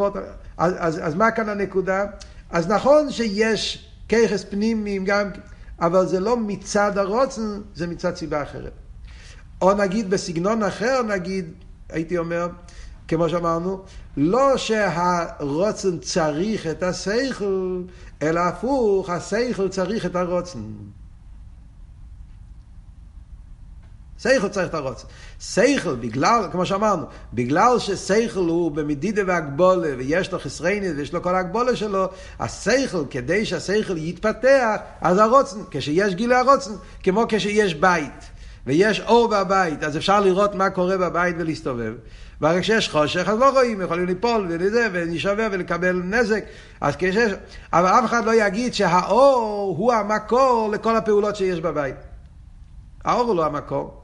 [0.57, 2.05] אז, אז, אז, מה כאן הנקודה?
[2.49, 5.29] אז נכון שיש ככס פנימיים גם,
[5.79, 8.71] אבל זה לא מצד הרוצן, זה מצד סיבה אחרת.
[9.61, 11.45] או נגיד בסגנון אחר, נגיד,
[11.89, 12.47] הייתי אומר,
[13.07, 13.81] כמו שאמרנו,
[14.17, 17.81] לא שהרוצן צריך את השכל,
[18.21, 20.59] אלא הפוך, השכל צריך את הרוצן.
[24.23, 25.07] שכל צריך את הרוצן.
[25.39, 31.35] שכל, בגלל, כמו שאמרנו, בגלל ששכל הוא במדידה והגבולה, ויש לו חסריינת ויש לו כל
[31.35, 32.05] הגבולה שלו,
[32.39, 36.71] השכל, כדי שהשכל יתפתח, אז הרוצן, כשיש גילי הרוצן,
[37.03, 38.23] כמו כשיש בית,
[38.67, 41.93] ויש אור בבית, אז אפשר לראות מה קורה בבית ולהסתובב.
[42.43, 46.43] ורק כשיש חושך אז לא רואים, יכולים ליפול ולזה, ולהישבר ולקבל נזק.
[46.81, 47.31] אז כשיש...
[47.73, 51.95] אבל אף אחד לא יגיד שהאור הוא המקור לכל הפעולות שיש בבית.
[53.05, 53.99] האור הוא לא המקור.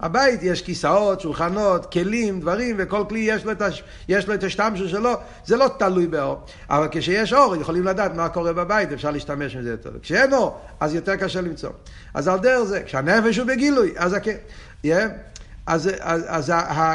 [0.00, 3.82] הבית יש כיסאות, שולחנות, כלים, דברים, וכל כלי יש לו את, הש...
[4.08, 5.12] יש לו את השתמשו שלו,
[5.44, 6.40] זה לא תלוי באור.
[6.70, 9.90] אבל כשיש אור, יכולים לדעת מה קורה בבית, אפשר להשתמש עם זה יותר.
[10.02, 11.70] כשאין אור, אז יותר קשה למצוא.
[12.14, 14.12] אז על דרך זה, כשהנפש הוא בגילוי, אז...
[14.12, 14.26] הכ...
[14.86, 14.88] Yeah.
[15.70, 16.52] אז, אז, אז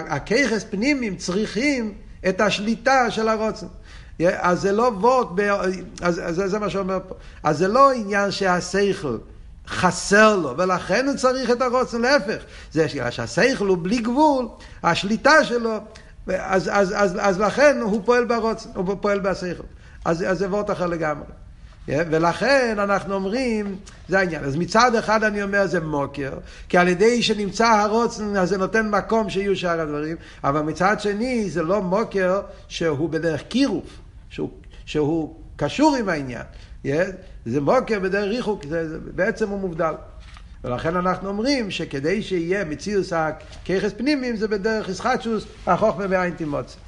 [0.07, 1.93] הכיכס פנימיים צריכים
[2.29, 3.67] את השליטה של הרוצן.
[4.19, 5.39] אז זה לא וורד,
[6.01, 7.15] אז, אז זה מה שאומר פה.
[7.43, 9.17] אז זה לא עניין שהשכל
[9.67, 12.43] חסר לו, ולכן הוא צריך את הרוצן, להפך.
[12.71, 14.47] זה שהשכל הוא בלי גבול,
[14.83, 15.77] השליטה שלו,
[16.27, 19.63] אז, אז, אז, אז לכן הוא פועל ברוצן, הוא פועל בשכל.
[20.05, 21.25] אז, אז זה וורד אחר לגמרי.
[21.87, 23.75] ולכן אנחנו אומרים,
[24.09, 24.43] זה העניין.
[24.43, 26.31] אז מצד אחד אני אומר זה מוקר,
[26.69, 31.49] כי על ידי שנמצא הרוצן, אז זה נותן מקום שיהיו שאר הדברים, אבל מצד שני
[31.49, 34.49] זה לא מוקר שהוא בדרך קירוף, שהוא,
[34.85, 36.43] שהוא קשור עם העניין.
[37.45, 39.93] זה מוקר בדרך ריחוק, זה, זה, בעצם הוא מובדל.
[40.63, 46.84] ולכן אנחנו אומרים שכדי שיהיה מציאוס הככס פנימיים זה בדרך ישחטשוס החוכמה והאינטימוציה.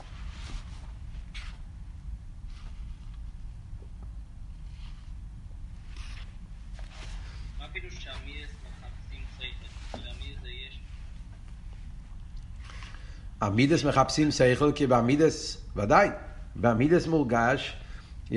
[13.41, 16.10] המידס מחפשים שכל כי בעמידס, ודאי,
[16.56, 17.78] בעמידס מורגש,
[18.30, 18.32] yeah,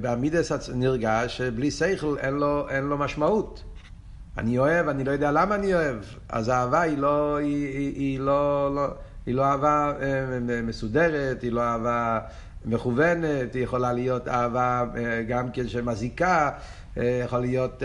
[0.00, 3.64] בעמידס נרגש שבלי שכל אין לו, אין לו משמעות.
[4.38, 5.96] אני אוהב, אני לא יודע למה אני אוהב.
[6.28, 8.86] אז האהבה היא לא, היא, היא, היא לא, לא,
[9.26, 12.20] היא לא אהבה אה, מסודרת, היא לא אהבה
[12.64, 16.50] מכוונת, היא יכולה להיות אהבה אה, גם כן שמזיקה,
[16.96, 17.82] יכול להיות...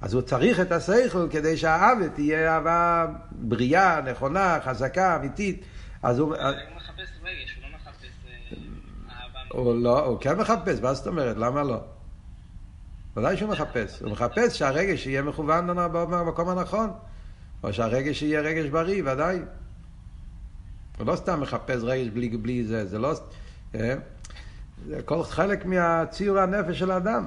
[0.00, 5.64] אז הוא צריך את השכל כדי שהאהבה תהיה אהבה בריאה, נכונה, חזקה, אמיתית.
[6.02, 6.34] אז הוא...
[6.34, 6.44] הוא
[6.76, 8.06] מחפש רגש, הוא לא מחפש
[9.10, 9.38] אהבה.
[9.50, 11.36] הוא לא, הוא כן מחפש, מה זאת אומרת?
[11.36, 11.80] למה לא?
[13.16, 14.02] ודאי שהוא מחפש.
[14.02, 16.90] הוא מחפש שהרגש יהיה מכוון במקום הנכון.
[17.62, 19.38] או שהרגש יהיה רגש בריא, ודאי.
[20.98, 23.12] הוא לא סתם מחפש רגש בלי, בלי זה, זה לא...
[23.74, 23.94] אה?
[24.86, 27.24] זה כל חלק מהציור הנפש של האדם.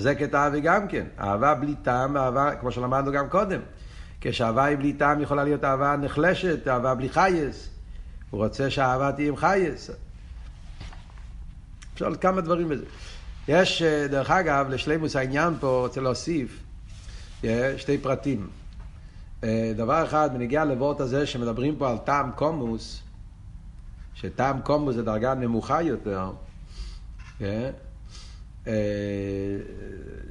[0.00, 1.06] מחזק את האהבה גם כן.
[1.20, 3.60] אהבה בלי טעם, אהבה, כמו שלמדנו גם קודם.
[4.20, 7.68] כשאהבה היא בלי טעם יכולה להיות אהבה נחלשת, אהבה בלי חייס.
[8.30, 9.90] הוא רוצה שהאהבה תהיה עם חייס.
[11.94, 12.84] אפשר עוד כמה דברים בזה.
[13.48, 16.62] יש, אה, דרך אגב, לשלימוס העניין פה, רוצה להוסיף
[17.44, 18.48] אה, שתי פרטים.
[19.44, 23.00] אה, דבר אחד, בנגיע לוורט הזה שמדברים פה על טעם קומוס,
[24.14, 26.30] שטעם קומוס זה דרגה נמוכה יותר,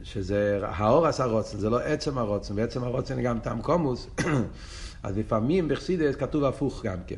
[0.04, 4.08] שזה האורס הרוצן, זה לא עצם הרוצן, בעצם הרוצן גם טעם קומוס,
[5.04, 7.16] אז לפעמים בחסידס כתוב הפוך גם כן.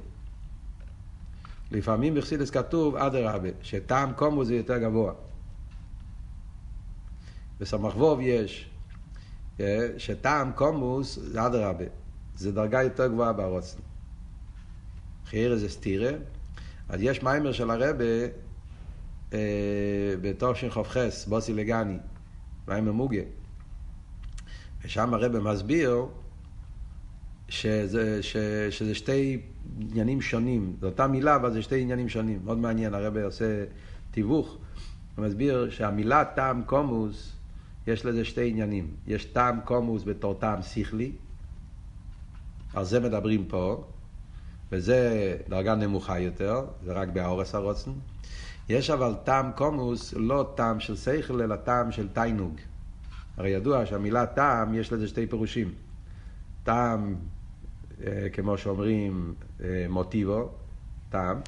[1.71, 5.13] לפעמים בחסידס כתוב אדרבה, שטעם קומוס זה יותר גבוה.
[7.59, 8.69] בסמ"ך ווב יש
[9.59, 11.85] אה, שטעם קומוס זה אדרבה,
[12.35, 13.77] זה דרגה יותר גבוהה ברוצן.
[15.25, 16.11] חייר זה סטירה,
[16.89, 18.05] אז יש מיימר של הרבה
[19.33, 21.97] אה, חופכס, בוסי לגני,
[22.67, 23.21] מים ממוגה.
[24.83, 26.05] ושם הרב מסביר
[27.49, 28.37] שזה, ש,
[28.69, 29.41] שזה שתי
[29.79, 30.75] עניינים שונים.
[30.81, 32.39] זו אותה מילה, אבל זה שתי עניינים שונים.
[32.43, 33.65] מאוד מעניין, הרב עושה
[34.11, 34.57] תיווך.
[35.15, 37.35] הוא מסביר שהמילה טעם קומוס,
[37.87, 38.87] יש לזה שתי עניינים.
[39.07, 41.11] יש טעם קומוס בתור טעם שכלי,
[42.73, 43.83] על זה מדברים פה,
[44.71, 47.91] וזה דרגה נמוכה יותר, זה רק באורס הרוצן.
[48.69, 52.55] יש אבל טעם קומוס, לא טעם של שכל, אלא טעם של תיינוג.
[53.37, 55.71] הרי ידוע שהמילה טעם, יש לזה שתי פירושים.
[56.63, 57.15] טעם,
[58.03, 60.49] אה, כמו שאומרים, אה, מוטיבו,
[61.09, 61.41] טעם,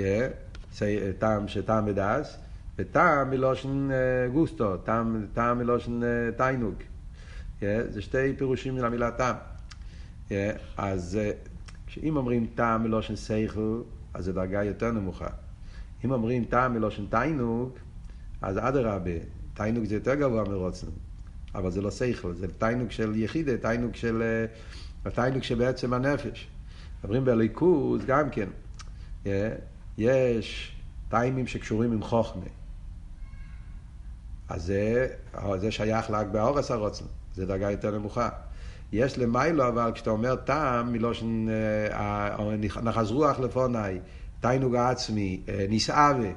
[0.00, 0.28] אה,
[1.18, 2.38] טעם שטעם בדס,
[2.78, 3.88] וטעם מלושן
[4.32, 6.00] גוסטו, טעם, טעם מלושן
[6.36, 6.74] תיינוג.
[7.60, 9.36] זה שתי פירושים של המילה טעם.
[10.76, 11.18] אז
[12.02, 13.80] אם אומרים טעם מלושן שכל,
[14.14, 15.26] אז זו דרגה יותר נמוכה.
[16.04, 17.70] אם אומרים טעם מלושן תיינוג,
[18.42, 19.10] אז אדרבה,
[19.54, 20.86] תיינוג זה יותר גבוה מרוצן,
[21.54, 24.22] אבל זה לא שכל, זה תיינוג של יחידה, תיינוג של...
[24.22, 26.48] אה, תיינוג שבעצם הנפש.
[26.98, 28.48] מדברים בליכוז גם כן,
[29.26, 29.54] אה,
[29.98, 30.76] יש
[31.08, 32.44] טיימים שקשורים עם חוכמה.
[34.48, 35.08] אז זה,
[35.56, 38.28] זה שייך רק באורס הרוצן, זה דרגה יותר נמוכה.
[38.92, 43.98] יש למיילו, אבל כשאתה אומר טעם, מלושן אה, נחז רוח לפוני,
[44.40, 46.28] תיינוג העצמי, אה, נסעבה,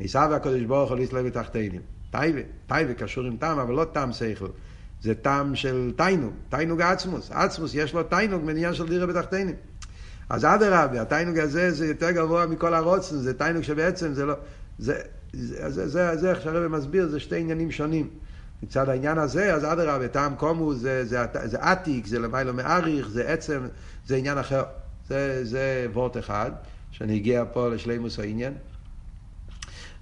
[0.00, 1.80] נסעבה הקדוש ברוך הוא להסתלב בתחתינים.
[2.10, 4.48] טייבה, טייבה קשור עם טעם, אבל לא טעם שכל.
[5.02, 7.30] זה טעם של תיינוג, תיינוג עצמוס.
[7.30, 9.54] עצמוס יש לו תיינוג מעניין של דירה בתחתינים.
[10.28, 14.34] אז אדרבה, התיינוג הזה זה יותר גבוה מכל הרוצן, זה תיינוג שבעצם זה לא...
[14.78, 15.00] זה,
[15.32, 18.08] זה, זה, זה, זה איך שהרבא מסביר, זה שתי עניינים שונים.
[18.62, 23.08] מצד העניין הזה, אז אדרבה, טעם קומו זה, זה, זה, זה עתיק, זה למיילו מעריך,
[23.08, 23.60] זה עצם,
[24.06, 24.62] זה עניין אחר.
[25.08, 26.50] זה, זה וורט אחד.
[26.94, 28.52] שאני אגיע פה לשלימוס העניין.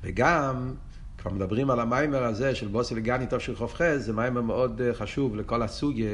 [0.02, 0.74] וגם,
[1.18, 4.94] כבר מדברים על המיימר הזה של בוסי לגני טוב של חופכס, זה מיימר מאוד אה,
[4.94, 6.10] חשוב לכל הסוגיה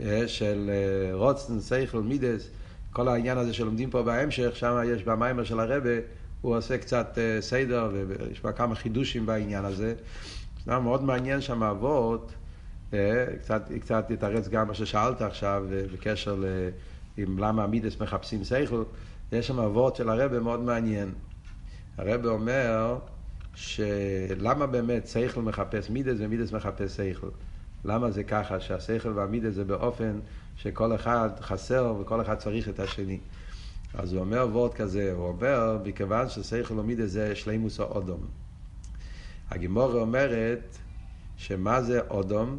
[0.00, 2.48] אה, של אה, רוצן, סייכל, מידס,
[2.92, 5.90] כל העניין הזה שלומדים פה בהמשך, שם יש במיימר של הרבה,
[6.40, 9.94] הוא עושה קצת סדר ויש בה כמה חידושים בעניין הזה.
[10.64, 12.32] זה מאוד מעניין שם אבות,
[13.40, 16.44] קצת, קצת יתרץ גם מה ששאלת עכשיו בקשר ל...
[17.16, 18.82] עם למה המידס מחפשים סייכל.
[19.32, 21.12] יש שם אבות של הרבה מאוד מעניין.
[21.98, 22.98] הרבה אומר
[23.54, 27.28] שלמה באמת שכל מחפש מידס ומידס מחפש שכל.
[27.84, 30.20] למה זה ככה, שהשכל והמידה זה באופן
[30.56, 33.18] שכל אחד חסר וכל אחד צריך את השני.
[33.94, 38.20] אז הוא אומר וורד כזה, הוא אומר, מכיוון ששכל ומידה זה שלימוס האודום.
[39.50, 40.78] הגימורה אומרת
[41.36, 42.58] שמה זה אודום?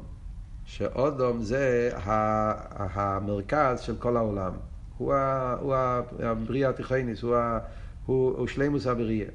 [0.65, 4.53] שאודום זה המרכז של כל העולם.
[4.99, 5.13] הוא,
[5.59, 5.75] הוא
[6.19, 7.35] הבריאה התיכוניס, הוא,
[8.05, 9.29] הוא, הוא שלימוס הבריאה.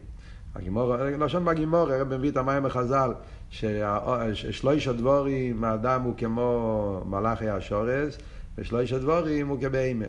[0.54, 3.12] הגימור, לשון בגימור, הרב מביא את המים בחז"ל,
[3.50, 8.18] ששלוש הדבורים, האדם הוא כמו מלאכי השורס,
[8.58, 10.04] ושלוש הדבורים הוא כבהמה.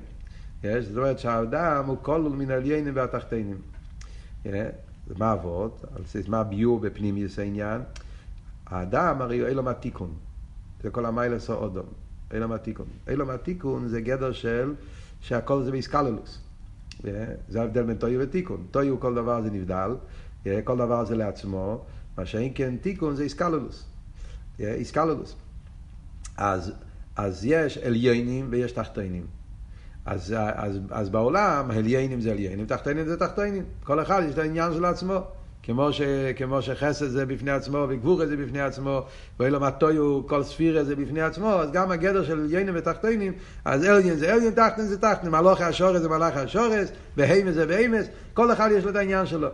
[0.64, 3.58] זאת אומרת שהאדם הוא כל מן עליינים והתחתינים.
[5.18, 5.86] מה אבות?
[6.28, 7.82] מה הביור בפנימיוס העניין?
[8.66, 10.14] האדם הרי הוא אילום התיקון.
[10.84, 11.86] זה כל המיילס או אודום.
[12.34, 12.86] אילום התיקון.
[13.08, 14.74] אילום התיקון זה גדר של
[15.22, 16.40] שהכל זה באיסקללוס.
[17.50, 18.66] זה ההבדל בין טויו ותיקון.
[18.72, 19.96] טויו כל דבר זה נבדל,
[20.64, 21.86] כל דבר זה לעצמו,
[22.18, 23.86] מה שאין כן תיקון זה איסקללוס.
[24.60, 25.36] איסקללוס.
[26.38, 26.74] אז,
[27.16, 29.26] אז יש עליינים ויש תחתינים.
[30.06, 33.64] אז, אז, אז בעולם עליינים זה עליינים, תחתינים זה תחתינים.
[33.84, 35.20] כל אחד יש את העניין של עצמו.
[35.66, 36.02] כמו, ש,
[36.36, 39.02] כמו שחסד זה בפני עצמו וגבורה זה בפני עצמו
[39.40, 43.34] ואילו מטויו כל ספירה זה בפני עצמו אז גם הגדר של עליינים ותחתינים
[43.66, 48.06] אז עליין זה עליין תחתין זה תחתין מלאכי השורס זה מלאכי השורס בהימס זה בהימס
[48.34, 49.48] כל אחד יש לו את העניין שלו.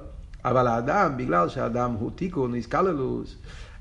[0.45, 3.36] אבל האדם בגלל שהאדם הוא תיקון איסקללוס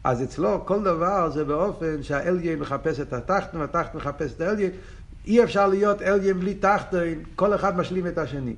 [0.04, 4.70] אז אצלו כל דבר זה באופן שהאליין מחפש את התחתין והתחתין מחפש את האליין.
[5.26, 8.54] אי אפשר להיות אליין בלי תחתין כל אחד משלים את השני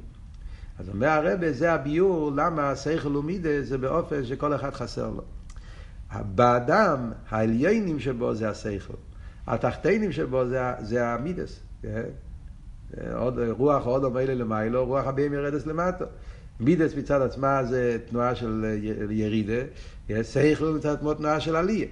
[0.82, 5.22] אז אומר הרבה, זה הביור למה שכל ומידה זה באופן שכל אחד חסר לו.
[6.34, 8.94] באדם, העליינים שבו זה השכל.
[9.46, 11.60] התחתינים שבו זה, זה המידס.
[11.82, 12.02] כן?
[13.14, 16.04] עוד, רוח עוד אומר למיילו, רוח הבאים ירדס למטה.
[16.60, 18.76] מידס מצד עצמה זה תנועה של
[19.10, 19.62] ירידה,
[20.22, 21.86] שכל מצד עצמו תנועה של עלייה.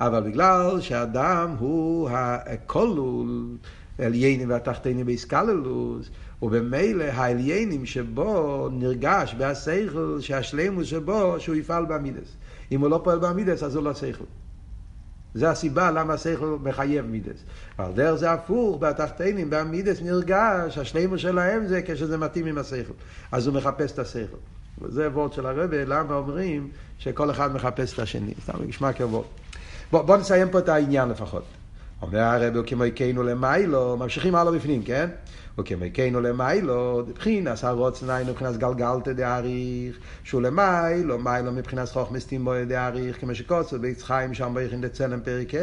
[0.00, 3.56] אבל בגלל שהאדם הוא הכלול,
[3.98, 6.10] עליינים והתחתינים באיסקללוס,
[6.42, 12.36] ובמילא העליינים שבו נרגש בהשכל שהשלימוס שבו שהוא יפעל בעמידס.
[12.72, 14.24] אם הוא לא פועל בעמידס אז הוא לא שכל.
[15.34, 17.38] זה הסיבה למה השכל מחייב מידס.
[17.78, 22.92] אבל דרך זה הפוך, בתחתינים, בעמידס נרגש, השלימוס שלהם זה כשזה מתאים עם השכל.
[23.32, 24.36] אז הוא מחפש את השכל.
[24.82, 28.34] וזה וורד של הרבה, למה אומרים שכל אחד מחפש את השני.
[28.42, 29.24] סתם נשמע כוורד.
[29.90, 31.44] בוא, בוא נסיים פה את העניין לפחות.
[32.02, 35.08] אומר הרב, כמו יקנו למיילו, ממשיכים הלאה בפנים, כן?
[35.58, 43.34] וכמקנו למיילו, מבחינס הרוצנאי מבחינס גלגלתא דאריך, שהוא למיילו, מיילו מבחינס חוכמס תימוי דאריך, כמו
[43.34, 45.58] שקוצר בית חיים שם ביכין דצלם פרק ה',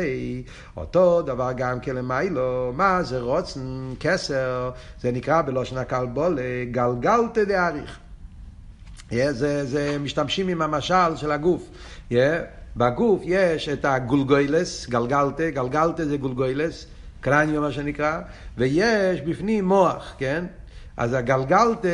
[0.77, 7.99] אותו דבר גם כלמיילו, מה זה רוצן, כסר, זה נקרא בלושן הקלבולה, גלגלתא דאריך.
[9.09, 11.69] Yeah, זה, זה משתמשים עם המשל של הגוף.
[12.11, 12.15] Yeah,
[12.77, 16.85] בגוף יש את הגולגוילס, גלגלתא, גלגלתא זה גולגוילס,
[17.21, 18.19] קרניו מה שנקרא,
[18.57, 20.45] ויש בפנים מוח, כן?
[20.97, 21.85] אז הגלגלת,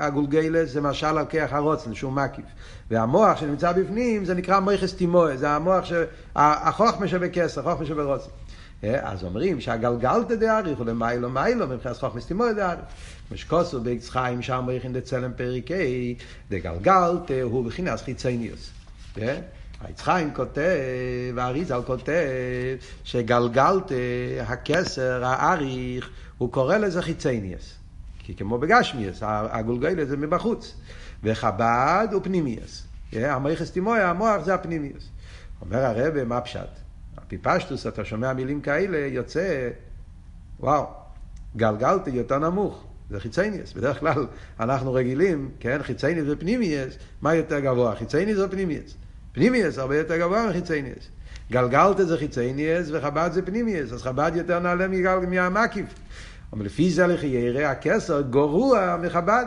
[0.00, 2.44] הגולגלס, זה משל על כיח הרוצן, שהוא מקיף.
[2.90, 5.92] והמוח שנמצא בפנים, זה נקרא מויכס תימואה, זה המוח, ש...
[6.36, 8.30] החוכמה שבכסר, החוכמה שברוצן.
[8.82, 12.84] אז אומרים שהגלגלתא דאריך הוא למיילו מיילו מבחינת חוכמס תימואה דאריך.
[13.32, 16.14] משקוסו באקס חיים שם בריחין דצלם פריקי,
[16.50, 18.81] דגלגלתא הוא בחינת חיצניוס.
[19.80, 23.92] היצחיים כותב, האריזל כותב, שגלגלת
[24.46, 27.74] הכסר, האריך, הוא קורא לזה חיצניאס.
[28.18, 30.76] כי כמו בגשמיאס, הגולגלת זה מבחוץ.
[31.22, 32.86] וחב"ד הוא פנימיאס.
[33.12, 35.08] המייחס תימויה, המוח זה הפנימיאס.
[35.60, 36.68] אומר הרבה, מה פשט?
[37.16, 39.70] הפיפשטוס, אתה שומע מילים כאלה, יוצא,
[40.60, 40.86] וואו,
[41.56, 42.84] גלגלתי יותר נמוך.
[43.10, 43.72] זה חיצייניאס.
[43.72, 44.26] בדרך כלל
[44.60, 48.94] אנחנו רגילים, כן, חיצייניאס ופנימיאס, מה יותר גבוה, חיצייניאס או פנימיאס?
[49.32, 51.08] פנימיאס הרבה יותר גבוה מחיצייניאס.
[51.50, 54.86] גלגלתא זה חיצייניאס וחב"ד זה פנימיאס, אז חב"ד יותר נעלה
[55.28, 55.86] מהמקיף.
[56.52, 59.46] אבל לפי זה לחיירה הכסר גרוע מחב"ד.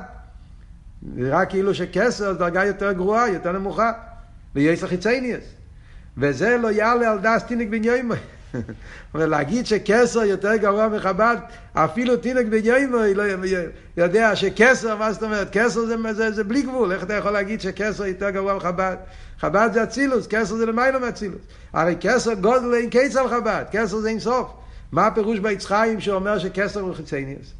[1.02, 3.92] נראה כאילו שכסר זה דרגה יותר גרועה, יותר נמוכה.
[4.56, 5.44] ויש לחיצייניאס.
[6.18, 8.18] וזה לא יעלה על דס תינק בן יוימוי.
[9.16, 11.38] אבל להגיד שכסר יותר גרוע מחב"ד,
[11.74, 13.24] אפילו תינק בן יוימוי לא
[13.98, 15.48] יודע שכסר, מה זאת אומרת?
[15.52, 16.92] כסר זה, זה, זה בלי גבול.
[16.92, 18.96] איך אתה יכול להגיד שכסר יותר גרוע מחב"ד?
[19.40, 21.42] חב"ד זה אצילוס, כסר זה למיילא מאצילוס.
[21.74, 24.52] הרי כסר גודל אין קץ על חב"ד, כסר זה אין סוף.
[24.92, 27.54] מה הפירוש בעץ חיים שאומר שכסר הוא חיצניאס?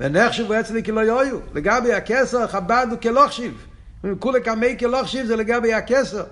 [0.00, 1.38] ונחשבו אצלי כלא יויו.
[1.54, 3.66] לגבי הכסר, חב"ד הוא כלוכשיב.
[4.18, 6.24] כולי קמי כלוכשיב זה לגבי הכסר.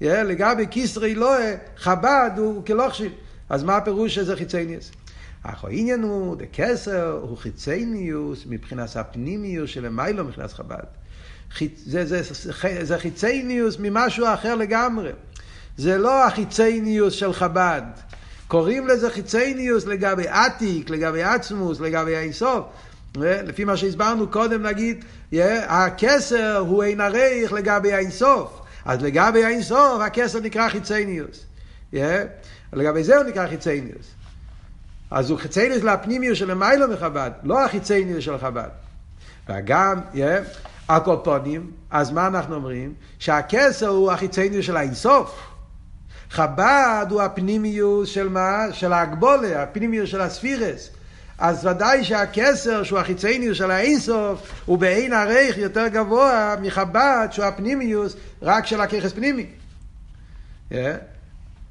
[0.00, 3.12] לגבי כיסרי לואה, חב"ד הוא כלוכשיב.
[3.48, 4.90] אז מה הפירוש שזה חיצניאס?
[5.42, 10.84] אך העניין הוא, דקסר הוא חיצניוס מבחינת הפנימיוס של המיילו מבחינת חב"ד.
[11.86, 15.10] זה, זה, זה, זה חיצניוס ממשהו אחר לגמרי.
[15.76, 17.82] זה לא החיצייניוס של חב"ד.
[18.48, 22.64] קוראים לזה חיצייניוס לגבי עתיק, לגבי עצמוס, לגבי האינסוף.
[23.16, 25.04] לפי מה שהסברנו קודם, נגיד,
[25.66, 28.63] הכסר הוא אין עריך לגבי האינסוף.
[28.84, 31.46] אז לגבי האינסוף, הכסר נקרא חיצייניוס.
[32.72, 34.06] לגבי זה הוא נקרא חיצייניוס.
[35.10, 38.68] אז הוא חיצייניוס לפנימיות של המיילו מחב"ד, לא החיצייניוס של חב"ד.
[39.48, 40.00] וגם,
[40.88, 42.94] הקופונים, אז מה אנחנו אומרים?
[43.18, 45.54] שהכסר הוא החיצייניוס של האינסוף.
[46.30, 48.64] חב"ד הוא הפנימיוס של מה?
[48.72, 50.90] של ההגבולה, הפנימיוס של הספירס.
[51.38, 58.16] אז ודאי שהכסר שהוא החיצייניוס של האינסוף הוא בעין הרייך יותר גבוה מחב"ד שהוא הפנימיוס
[58.42, 59.46] רק של הככס פנימי.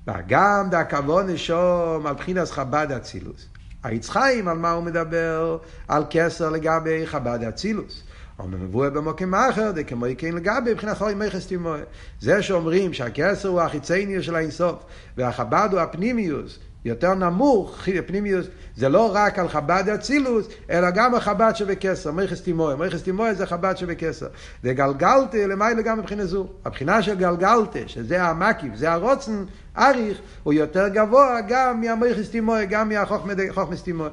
[0.08, 3.46] וגם דהכבון נשום על בחינס חב"ד אצילוס.
[3.84, 5.58] היצחיים על מה הוא מדבר?
[5.88, 8.04] על כסר לגבי חב"ד אצילוס.
[8.40, 11.80] אומר מבואה במוקם אחר, כמו כן לגבי מבחינת חורי מכס תימוי.
[12.22, 14.84] זה שאומרים שהכסר הוא החיצייניוס של האינסוף,
[15.18, 21.52] והחב"ד הוא הפנימיוס, יותר נמוך, פנימיוס, זה לא רק על חב"ד אצילוס, אלא גם החב"ד
[21.56, 22.76] שבכסר, מכס תימוי.
[22.76, 24.28] מכס תימוי זה חב"ד שבכסר.
[24.64, 26.48] וגלגלתה למעלה גם מבחינה זו.
[26.66, 29.46] הבחינה של גלגלתה, שזה המקיף, זה הרוצן,
[29.78, 34.10] אריך, הוא יותר גבוה גם מהמכס תימוי, גם מהחוכמס תימוי.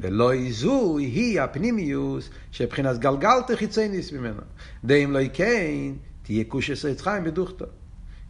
[0.00, 4.40] ולא איזו היא הפנימיוס שבחינת גלגלתה חיצייניס ממנו.
[4.84, 5.92] דאם לא כן,
[6.22, 7.64] תהיה קושס עץ חיים בדוכתו.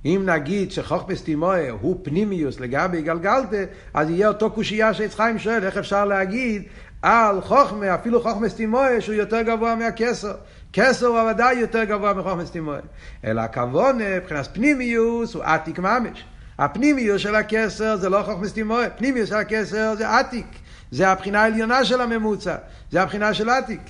[0.04, 3.56] אם נגיד שחוכמס תימואה הוא פנימיוס לגבי גלגלתה,
[3.94, 6.62] אז יהיה אותו קושייה שעץ חיים שואל, איך אפשר להגיד
[7.02, 10.34] על חוכמה, אפילו חוכמס תימואה, שהוא יותר גבוה מהכסר.
[10.72, 12.78] כסר הוא ודאי יותר גבוה מחוכמס תימואה.
[13.24, 16.24] אלא הכוונה, מבחינת פנימיוס, הוא עתיק ממש.
[16.58, 20.46] הפנימיוס של הכסר זה לא חוכמס תימואה, פנימיוס של הכסר זה עתיק.
[20.90, 22.56] זה הבחינה העליונה של הממוצע,
[22.90, 23.80] זה הבחינה של עתיק.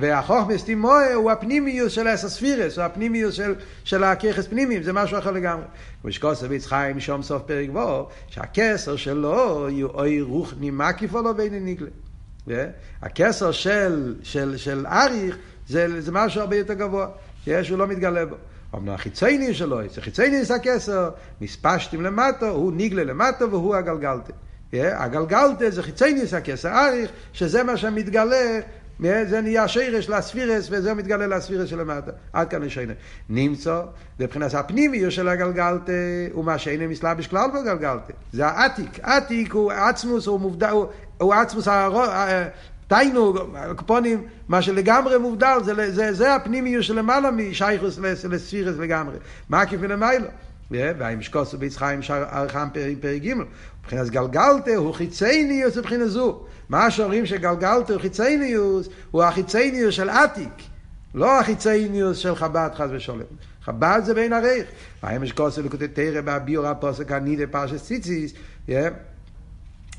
[0.00, 3.54] והחוכמס תימואה הוא הפנימיוס של האסספירס, הוא הפנימיוס של,
[3.84, 5.64] של הככס פנימיים, זה משהו אחר לגמרי.
[6.02, 11.32] כמו שקוסביץ חיים שום סוף פרק וו, שהכסר שלו יהיו אוי רוחני מקיף או לא
[11.32, 11.88] בין ניגלה.
[12.48, 12.52] Yeah,
[13.02, 15.36] הכסר של, של, של אריך
[15.68, 17.08] זה, זה משהו הרבה יותר גבוה,
[17.62, 18.36] שהוא לא מתגלה בו.
[18.74, 21.10] אמנם החיצייני שלו, זה חיצייני זה הכסר,
[21.40, 24.32] מספשתם למטו, הוא ניגלה למטו והוא הגלגלתם.
[24.72, 28.60] הגלגלתא זה חיצייניס הכסר אריך, שזה מה שמתגלה,
[29.00, 32.10] זה נהיה שירש לספירס, וזה מתגלה לספירס שלמטה.
[32.32, 32.92] עד כאן לשיינה.
[33.28, 33.82] נמצא,
[34.20, 35.92] מבחינת הפנימיות של הגלגלתא,
[36.32, 38.12] הוא מה שאינו מסלבש כלל בגלגלתא.
[38.32, 39.00] זה העתיק.
[39.02, 40.86] עתיק הוא עצמוס, הוא מובדל, הוא,
[41.18, 41.68] הוא עצמוס
[42.88, 43.34] תיינו,
[43.76, 49.16] קופונים, מה שלגמרי מובדל, זה, זה, זה הפנימיות שלמעלה משייכוס לספירס לגמרי.
[49.48, 50.26] מה כפי למיילו?
[50.70, 52.70] והאימשקוסו ביצחיים ארכם
[53.00, 53.34] פרק ג'
[53.80, 56.40] מבחינת גלגלתא הוא חיצייניוס מבחינת זו.
[56.68, 60.62] מה שאומרים שגלגלתא הוא חיצייניוס, הוא החיצייניוס של עתיק,
[61.14, 63.20] לא החיצייניוס של חב"ד חס ושלום.
[63.62, 64.66] חב"ד זה בין הרייך.
[65.02, 68.32] והאימשקוסו לקוטי תרא בהביאור הפוסק הנידה פרשס ציציס,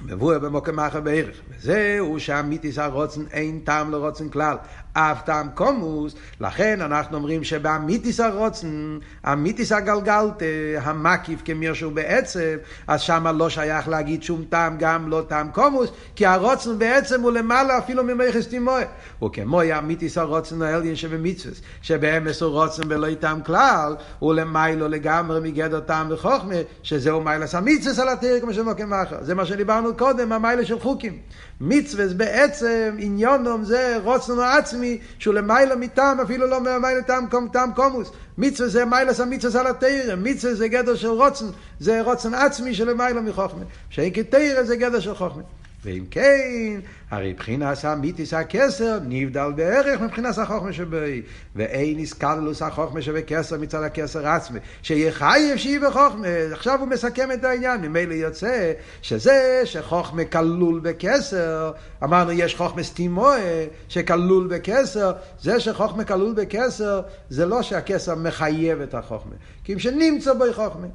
[0.05, 1.35] מבואר במוקם אחר בערך.
[1.49, 4.57] וזהו שהמיתיס הרוצן אין טעם לרוצן כלל.
[4.93, 8.97] אף טעם קומוס, לכן אנחנו אומרים שבאמיתיס הרוצן,
[9.33, 10.41] אמיתיס הגלגלת,
[10.81, 12.55] המקיף כמיר שהוא בעצם,
[12.87, 17.31] אז שמה לא שייך להגיד שום טעם, גם לא טעם קומוס, כי הרוצן בעצם הוא
[17.31, 18.81] למעלה אפילו ממכס תימוה.
[19.19, 25.39] הוא כמו אמיתיס הרוצן העליין שבמצווס, שבאמס הוא רוצן ולא טעם כלל, הוא למיילו לגמרי
[25.39, 29.17] מגדר טעם וחוכמה, שזהו מיילס המצווס על התיר כמו שמוקם אחר.
[29.21, 31.17] זה מה שדיברנו קודם, המיילה של חוקים.
[31.63, 38.11] מצווה בעצם עניונום זה רוצנו עצמי שהוא למיילה מטעם אפילו לא מיילה טעם, טעם קומוס.
[38.37, 41.45] מצווה זה מיילס המצווה על התרא מצווה זה גדר של רוצן
[41.79, 43.63] זה רוצן עצמי של למיילה מחוכמה.
[43.89, 45.41] שאין כתרא זה גדר של חוכמה
[45.85, 46.79] ואם כן,
[47.11, 51.21] הרי מבחינס המיתיס הכסר נבדל בערך מבחינס החוכמה שבי,
[51.55, 56.27] ואין איסקללוס החוכמה שבכסר מצד הכסר עצמי, שיהיה חייב שיהיה בחוכמה.
[56.51, 61.71] עכשיו הוא מסכם את העניין, ממילא יוצא שזה שחוכמה כלול בכסר,
[62.03, 68.93] אמרנו יש חוכמה סטימואה שכלול בכסר, זה שחוכמה כלול בכסר, זה לא שהכסר מחייב את
[68.93, 70.87] החוכמה, כי אם שנמצא בו חוכמה.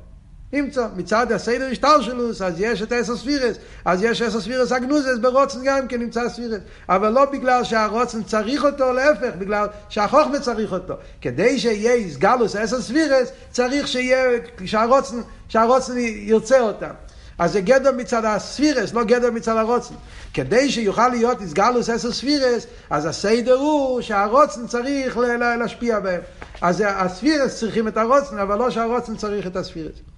[0.53, 5.59] נמצא, מצד הסדר השטלשלוס, אז יש את אסר ספירס, אז יש אסר ספירס אגנוזס ברוצן
[5.65, 10.95] גם כן נמצא ספירס, אבל לא בגלל שהרוצן צריך אותו, להפך, בגלל שהחוכמה צריך אותו.
[11.21, 15.17] כדי שיהיה איסגלוס אסר ספירס, צריך שיהיה, שהרוצן,
[15.49, 16.95] שהרוצן ירצה אותם.
[17.39, 19.95] אז זה גדר מצד הספירס, לא גדר מצד הרוצן.
[20.35, 25.19] כדי שיוכל להיות איסגלוס אסר ספירס, אז הסדר הוא שהרוצן צריך
[25.59, 26.21] להשפיע בהם.
[26.61, 30.16] אז הספירס צריכים את הרוצן, אבל לא שהרוצן צריך את הספירס.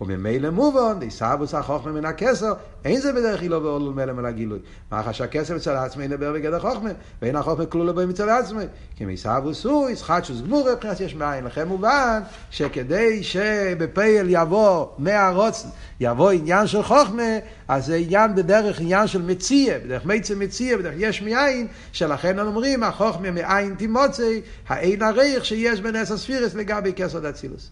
[0.00, 2.52] וממילא מובן, דסבוס החוכמה מן הכסר,
[2.84, 4.58] אין זה בדרך אילו ואולו מלא מן הגילוי.
[4.92, 6.90] מאחר שהכסר מצד עצמי נדבר בגדר חוכמה,
[7.22, 8.64] ואין החוכמה כלולה בו מצד עצמי.
[8.96, 11.44] כי מסבוס הוא, ישחטשוס גמור, מבחינת יש מאין.
[11.44, 12.20] לכן מובן
[12.50, 15.66] שכדי שבפייל יבוא מהרוץ,
[16.00, 17.38] יבוא עניין של חוכמה,
[17.68, 22.82] אז זה עניין בדרך עניין של מציע, בדרך מיצה מציע, בדרך יש מאין, שלכן אומרים,
[22.82, 27.70] החוכמה מאין תימוצי, האין הריח שיש בנס הספירס לגבי כסר דצילוס.